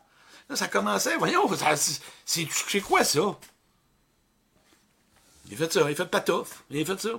[0.50, 1.50] Là, ça commençait, voyons,
[2.26, 3.40] c'est quoi ça?
[5.50, 6.64] Il fait ça, il fait patouf.
[6.70, 7.10] Il fait ça.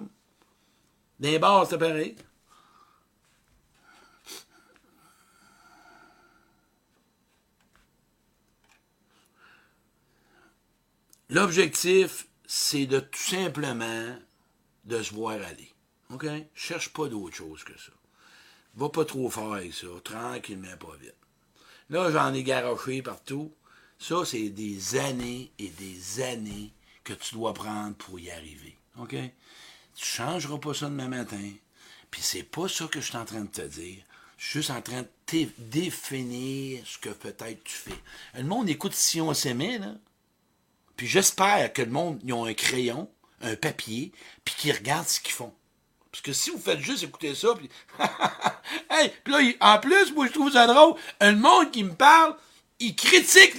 [1.25, 2.17] Des bars, c'est pareil.
[11.31, 14.19] L'objectif, c'est de tout simplement
[14.85, 15.73] de se voir aller.
[16.11, 16.27] OK?
[16.55, 17.93] Cherche pas d'autre chose que ça.
[18.75, 19.87] Va pas trop fort avec ça.
[20.05, 21.17] Tranquillement, pas vite.
[21.89, 23.51] Là, j'en ai garoché partout.
[23.99, 28.77] Ça, c'est des années et des années que tu dois prendre pour y arriver.
[28.99, 29.17] OK?
[29.95, 31.51] Tu changeras pas ça demain matin.
[32.11, 33.99] Puis c'est pas ça que je suis en train de te dire.
[34.37, 37.99] Je suis juste en train de définir ce que peut-être tu fais.
[38.35, 39.95] Le monde écoute si on s'aimait, là.
[40.97, 44.13] Puis j'espère que le monde, ils un crayon, un papier,
[44.45, 45.53] puis qu'ils regardent ce qu'ils font.
[46.13, 47.69] Parce que si vous faites juste écouter ça, puis...
[48.91, 50.95] hey, puis là, en plus, moi, je trouve ça drôle.
[51.19, 52.37] Un monde qui me parle,
[52.79, 53.57] il critique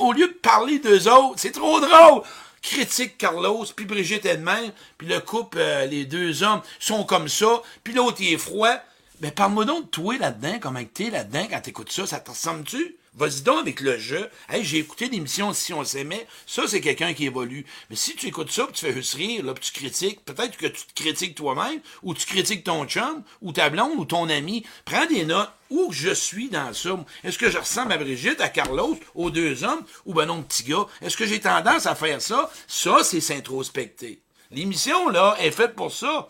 [0.00, 1.38] au lieu de parler d'eux autres.
[1.38, 2.22] C'est trop drôle
[2.62, 7.60] critique Carlos, puis Brigitte elle-même, puis le couple, euh, les deux hommes sont comme ça,
[7.84, 8.76] puis l'autre il est froid.
[9.22, 12.96] Ben parle-moi donc de toi là-dedans, comment t'es là-dedans quand t'écoutes ça, ça te ressemble-tu?
[13.14, 14.28] Vas-y donc avec le jeu.
[14.48, 16.26] Hey, j'ai écouté l'émission Si on s'aimait.
[16.44, 17.64] Ça, c'est quelqu'un qui évolue.
[17.88, 20.56] Mais si tu écoutes ça, puis tu fais juste rire, là, puis tu critiques, peut-être
[20.56, 24.28] que tu te critiques toi-même, ou tu critiques ton chum, ou ta blonde, ou ton
[24.28, 24.66] ami.
[24.84, 25.52] Prends des notes.
[25.70, 26.98] Où je suis dans ça?
[27.22, 30.64] Est-ce que je ressemble à Brigitte, à Carlos, aux deux hommes, ou ben non, petit
[30.64, 30.86] gars?
[31.00, 32.50] Est-ce que j'ai tendance à faire ça?
[32.66, 34.20] Ça, c'est s'introspecter.
[34.50, 36.26] L'émission, là, est faite pour ça.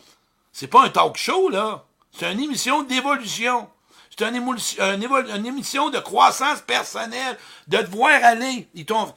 [0.52, 1.86] C'est pas un talk show, là.
[2.12, 3.68] C'est une émission d'évolution.
[4.10, 8.68] C'est une, une, émission de croissance personnelle, de te voir aller.
[8.88, 9.14] moi,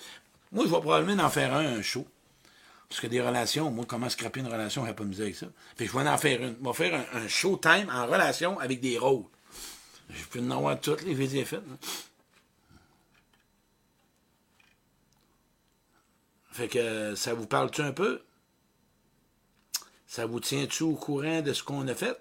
[0.56, 2.08] je vais probablement en faire un, un show.
[2.88, 5.48] Parce que des relations, moi, comment scraper une relation, je n'ai pas misé avec ça.
[5.76, 6.56] Puis je vais en faire une.
[6.58, 9.26] Je vais faire un, show time en relation avec des rôles.
[10.10, 11.64] Je peux en avoir toutes les vidéos faites.
[16.52, 18.22] Fait que ça vous parle-tu un peu?
[20.08, 22.18] Ça vous tient-tu au courant de ce qu'on a fait?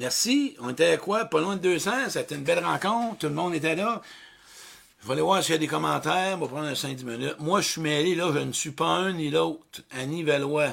[0.00, 0.56] Merci.
[0.60, 1.26] On était à quoi?
[1.26, 2.08] Pas loin de 200.
[2.08, 3.18] C'était une belle rencontre.
[3.18, 4.00] Tout le monde était là.
[5.02, 6.38] Je vais aller voir s'il y a des commentaires.
[6.38, 7.36] On va prendre un 5-10 minutes.
[7.38, 8.32] Moi, je suis mêlé, là.
[8.32, 9.82] Je ne suis pas un ni l'autre.
[9.90, 10.72] Annie Valois.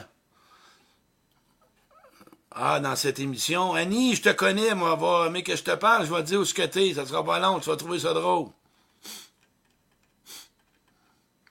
[2.51, 3.73] Ah, dans cette émission.
[3.73, 6.45] Annie, je te connais, moi, mais que je te parle, je vais te dire où
[6.45, 6.93] ce que t'es.
[6.93, 8.47] Ça sera pas long, tu vas trouver ça drôle.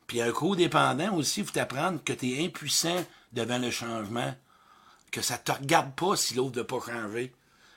[0.06, 3.04] Puis un co-dépendant aussi, il faut t'apprendre que tu es impuissant
[3.34, 4.34] devant le changement.
[5.10, 7.35] Que ça te regarde pas si l'autre ne veut pas changer.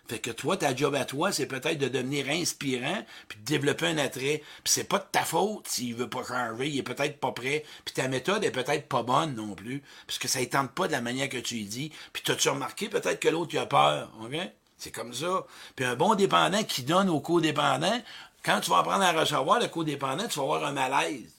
[0.09, 3.85] Fait que toi, ta job à toi, c'est peut-être de devenir inspirant, puis de développer
[3.85, 4.41] un attrait.
[4.63, 7.63] Puis c'est pas de ta faute s'il veut pas changer, il est peut-être pas prêt.
[7.85, 10.87] Puis ta méthode est peut-être pas bonne non plus, parce que ça ne tente pas
[10.87, 11.91] de la manière que tu lui dis.
[12.11, 14.35] Puis t'as-tu remarqué peut-être que l'autre a peur, ok?
[14.79, 15.45] C'est comme ça.
[15.75, 18.01] Puis un bon dépendant qui donne au codépendant,
[18.43, 21.35] quand tu vas apprendre à recevoir le codépendant, tu vas avoir un malaise.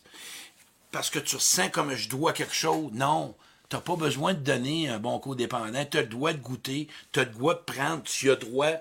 [0.92, 2.92] Parce que tu ressens comme je dois quelque chose.
[2.92, 3.34] Non.
[3.70, 5.84] Tu n'as pas besoin de donner un bon codépendant.
[5.88, 8.72] Tu as le droit de goûter, tu le droit de prendre, tu as droit.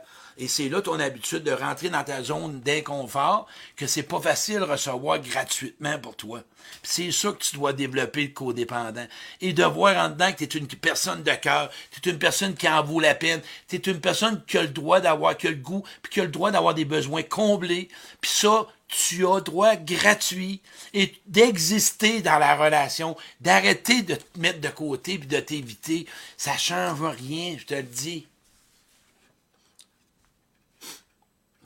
[0.41, 4.59] Et c'est là ton habitude de rentrer dans ta zone d'inconfort, que c'est pas facile
[4.59, 6.41] de recevoir gratuitement pour toi.
[6.81, 9.05] C'est ça que tu dois développer le codépendant.
[9.41, 12.19] Et de voir en dedans que tu es une personne de cœur, tu es une
[12.19, 15.35] personne qui en vaut la peine, tu es une personne qui a le droit d'avoir,
[15.35, 17.89] qui le goût, puis qui a le droit d'avoir des besoins comblés.
[18.21, 20.61] Puis ça, tu as droit gratuit
[20.93, 26.07] et d'exister dans la relation, d'arrêter de te mettre de côté puis de t'éviter.
[26.37, 28.25] Ça change rien, je te le dis.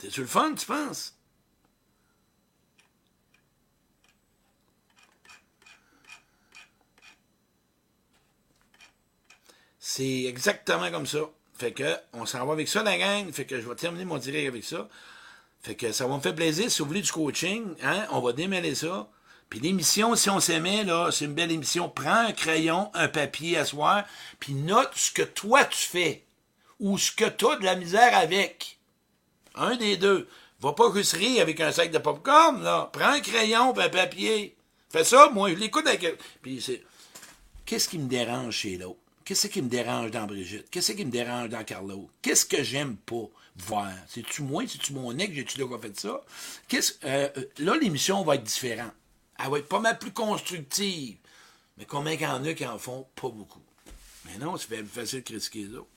[0.04, 1.14] C'est-tu le fun, tu penses?
[9.78, 11.20] C'est exactement comme ça.
[11.54, 13.32] Fait que, on s'en va avec ça, la gang.
[13.32, 14.90] Fait que je vais terminer mon direct avec ça.
[15.62, 16.70] Fait que ça va me faire plaisir.
[16.70, 19.08] Si vous voulez du coaching, hein, on va démêler ça.
[19.48, 21.88] Puis l'émission, si on s'aimait, là, c'est une belle émission.
[21.88, 24.04] Prends un crayon, un papier à soir,
[24.38, 26.24] puis note ce que toi tu fais.
[26.78, 28.78] Ou ce que tu as de la misère avec.
[29.54, 30.28] Un des deux.
[30.60, 32.90] Va pas juste rire avec un sac de popcorn, là.
[32.92, 34.56] Prends un crayon un papier.
[34.90, 36.18] Fais ça, moi, je l'écoute avec...
[36.42, 36.82] Puis c'est...
[37.66, 38.98] Qu'est-ce qui me dérange chez l'autre?
[39.24, 40.68] Qu'est-ce qui me dérange dans Brigitte?
[40.70, 42.10] Qu'est-ce qui me dérange dans Carlo?
[42.20, 43.24] Qu'est-ce que j'aime pas
[43.56, 43.92] voir?
[44.06, 44.64] C'est-tu moi?
[44.68, 45.32] C'est-tu mon ex?
[45.34, 46.20] J'ai-tu déjà fait ça?
[46.68, 47.28] Qu'est-ce, euh,
[47.58, 48.92] là, l'émission va être différente.
[49.42, 51.16] Elle va être pas mal plus constructive.
[51.78, 53.06] Mais combien il y en a qui en font?
[53.14, 53.62] Pas beaucoup?
[54.26, 55.88] Mais non, c'est facile de critiquer les autres.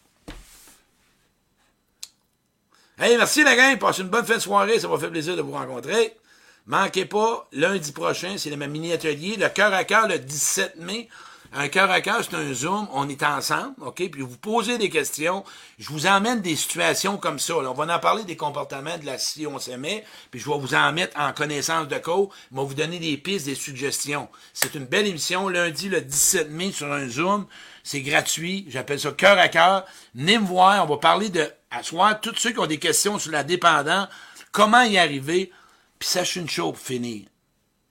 [2.99, 3.77] Hey, merci la gang.
[3.77, 4.79] Passez une bonne fin de soirée.
[4.79, 6.17] Ça m'a fait plaisir de vous rencontrer.
[6.65, 11.07] Manquez pas, lundi prochain, c'est ma mini-atelier, le cœur à cœur le 17 mai.
[11.53, 14.09] Un cœur à cœur, c'est un Zoom, on est ensemble, OK?
[14.09, 15.45] Puis vous posez des questions,
[15.77, 17.55] je vous emmène des situations comme ça.
[17.55, 20.73] on va en parler des comportements de la si on s'aimait, puis je vais vous
[20.73, 24.27] en mettre en connaissance de cause, je vais vous donner des pistes, des suggestions.
[24.53, 27.45] C'est une belle émission, lundi le 17 mai sur un Zoom,
[27.87, 29.85] c'est gratuit, j'appelle ça cœur à cœur.
[30.13, 31.81] Venez me on va parler de, à
[32.15, 34.09] tous ceux qui ont des questions sur la dépendance,
[34.51, 35.53] comment y arriver,
[35.97, 37.27] puis sache une chose pour finir.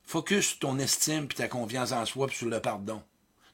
[0.05, 3.03] Focus sur ton estime puis ta confiance en soi puis sur le pardon.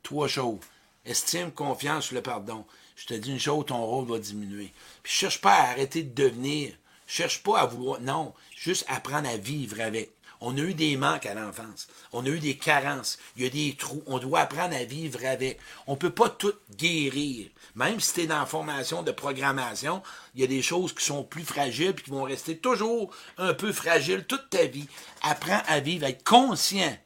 [0.02, 0.58] Trois choses.
[1.04, 2.66] Estime, confiance, le pardon.
[2.96, 4.72] Je te dis une chose, ton rôle va diminuer.
[5.04, 6.72] Puis cherche pas à arrêter de devenir.
[7.06, 8.00] Cherche pas à vouloir.
[8.00, 8.34] Non.
[8.56, 10.10] Juste apprendre à vivre avec.
[10.44, 11.86] On a eu des manques à l'enfance.
[12.12, 13.16] On a eu des carences.
[13.36, 14.02] Il y a des trous.
[14.06, 15.60] On doit apprendre à vivre avec.
[15.86, 17.48] On peut pas tout guérir.
[17.76, 20.02] Même si tu es dans la formation de programmation,
[20.34, 23.54] il y a des choses qui sont plus fragiles et qui vont rester toujours un
[23.54, 24.88] peu fragiles toute ta vie.
[25.22, 26.98] Apprends à vivre, à être conscient.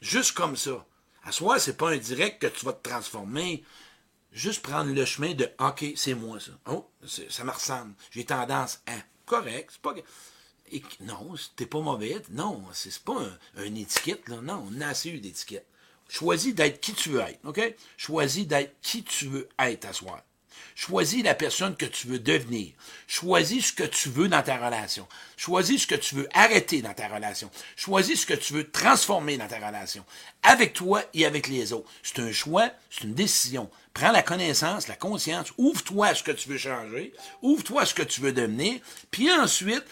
[0.00, 0.86] Juste comme ça.
[1.24, 3.64] À soi, c'est pas un direct que tu vas te transformer.
[4.30, 6.52] Juste prendre le chemin de OK, c'est moi ça.
[6.70, 6.88] Oh,
[7.28, 7.94] ça me ressemble.
[8.12, 8.92] J'ai tendance à.
[9.26, 9.94] Correct, c'est pas.
[10.72, 12.16] Et, non, t'es pas mauvais.
[12.30, 13.16] Non, c'est pas
[13.56, 14.40] un, une étiquette, là.
[14.42, 15.66] Non, on a assez eu d'étiquettes.
[16.08, 17.60] Choisis d'être qui tu veux être, OK?
[17.96, 20.24] Choisis d'être qui tu veux être à soi.
[20.74, 22.72] Choisis la personne que tu veux devenir.
[23.08, 25.08] Choisis ce que tu veux dans ta relation.
[25.36, 27.50] Choisis ce que tu veux arrêter dans ta relation.
[27.74, 30.04] Choisis ce que tu veux transformer dans ta relation.
[30.44, 31.90] Avec toi et avec les autres.
[32.02, 33.68] C'est un choix, c'est une décision.
[33.92, 37.12] Prends la connaissance, la conscience, ouvre-toi à ce que tu veux changer,
[37.42, 39.84] ouvre-toi à ce que tu veux devenir, puis ensuite,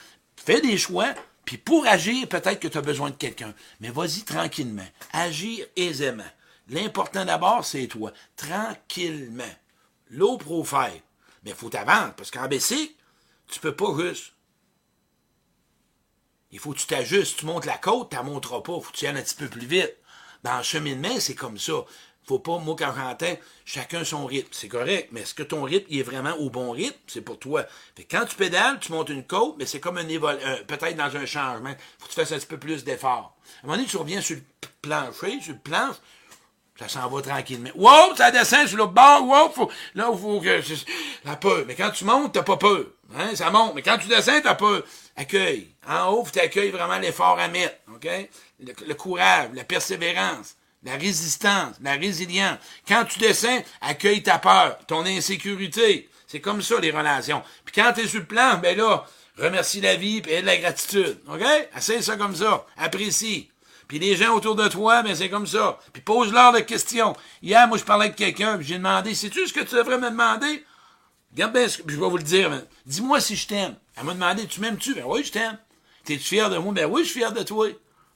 [0.47, 3.55] fais des choix, puis pour agir, peut-être que tu as besoin de quelqu'un.
[3.81, 4.87] Mais vas-y tranquillement.
[5.13, 6.25] Agir aisément.
[6.69, 8.13] L'important d'abord, c'est toi.
[8.37, 9.45] Tranquillement
[10.11, 11.03] low profile.
[11.45, 12.97] Mais il faut t'avancer, parce qu'en BC,
[13.49, 14.33] tu peux pas juste.
[16.51, 18.91] Il faut que tu t'ajustes, tu montes la côte, tu ne monteras pas, il faut
[18.91, 19.95] que tu ailles un petit peu plus vite.
[20.43, 21.85] Dans le cheminement, c'est comme ça.
[22.27, 24.49] Faut pas, moi, quand j'entends, chacun son rythme.
[24.51, 26.99] C'est correct, mais est-ce que ton rythme il est vraiment au bon rythme?
[27.07, 27.65] C'est pour toi.
[27.95, 30.39] Fait quand tu pédales, tu montes une côte, mais c'est comme un évol...
[30.67, 31.75] peut-être dans un changement.
[31.99, 33.37] Faut que tu fasses un petit peu plus d'efforts.
[33.45, 34.43] À un moment donné, tu reviens sur le
[34.83, 35.97] plancher, sur le planche,
[36.79, 37.71] ça s'en va tranquillement.
[37.75, 39.27] Wow, ça descend sur le bord.
[39.27, 40.61] Wow, faut, là, il faut que.
[41.25, 41.65] La peur.
[41.67, 42.85] Mais quand tu montes, t'as pas peur.
[43.17, 43.75] Hein, ça monte.
[43.75, 44.83] Mais quand tu descends, t'as peur.
[45.17, 45.75] Accueille.
[45.89, 47.77] En haut, tu accueilles vraiment l'effort à mettre.
[47.95, 48.07] OK?
[48.61, 50.57] Le, courage, la persévérance,
[50.87, 52.59] la résistance, la résilience.
[52.87, 56.09] Quand tu descends, accueille ta peur, ton insécurité.
[56.29, 57.43] C'est comme ça, les relations.
[57.65, 59.05] Puis quand tu es sur le plan, ben là,
[59.37, 61.19] remercie la vie et de la gratitude.
[61.29, 61.43] OK?
[61.75, 62.65] Assez ça comme ça.
[62.77, 63.51] Apprécie.
[63.89, 65.79] Puis les gens autour de toi, mais c'est comme ça.
[65.93, 67.17] Puis pose-leur des questions.
[67.43, 70.11] Hier, moi, je parlais avec quelqu'un, puis j'ai demandé, sais-tu ce que tu devrais me
[70.11, 70.65] demander?
[71.33, 72.63] Regarde bien, je vais vous le dire.
[72.87, 73.75] Dis-moi si je t'aime.
[73.97, 74.95] Elle m'a demandé, tu m'aimes-tu?
[74.95, 75.59] Ben oui, je t'aime.
[76.05, 76.73] T'es-tu fier de moi?
[76.73, 77.69] Ben oui, je suis fier de toi.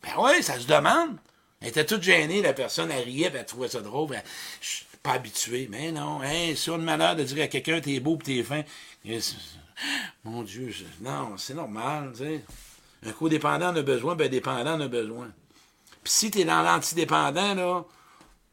[0.03, 1.17] Ben oui, ça se demande.
[1.61, 4.15] Elle était toute gênée, la personne, elle riait, elle trouvait ça drôle.
[4.15, 4.23] Elle,
[4.63, 5.69] je suis pas habitué.
[5.71, 8.37] Mais non, hein, si on a le malheur de dire à quelqu'un t'es beau pis
[8.37, 8.63] t'es fin,
[10.25, 12.45] mon Dieu, non, c'est normal, tu sais.
[13.07, 15.31] Un codépendant en a besoin, ben un dépendant en a besoin.
[16.03, 17.85] Puis si t'es dans l'antidépendant, là,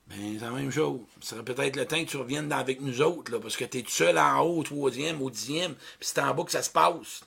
[0.07, 1.01] ben, c'est la même chose.
[1.21, 3.81] Ce serait peut-être le temps que tu reviennes avec nous autres, là, parce que t'es
[3.81, 6.69] tout seul en haut, au troisième, au dixième, puis c'est en bas que ça se
[6.69, 7.21] passe.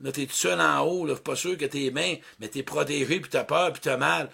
[0.00, 3.20] Là, t'es tout seul en haut, là, pas sûr que t'es bien, mais t'es protégé,
[3.20, 4.30] puis t'as peur, puis t'as mal.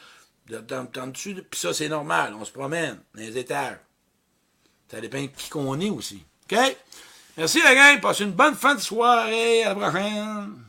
[0.49, 1.34] T'entends-tu?
[1.34, 2.34] Puis ça, c'est normal.
[2.38, 3.78] On se promène dans les étages.
[4.90, 6.24] Ça dépend de qui qu'on est aussi.
[6.51, 6.59] OK?
[7.36, 8.01] Merci la gang.
[8.01, 9.64] Passez une bonne fin de soirée.
[9.64, 10.67] À la prochaine.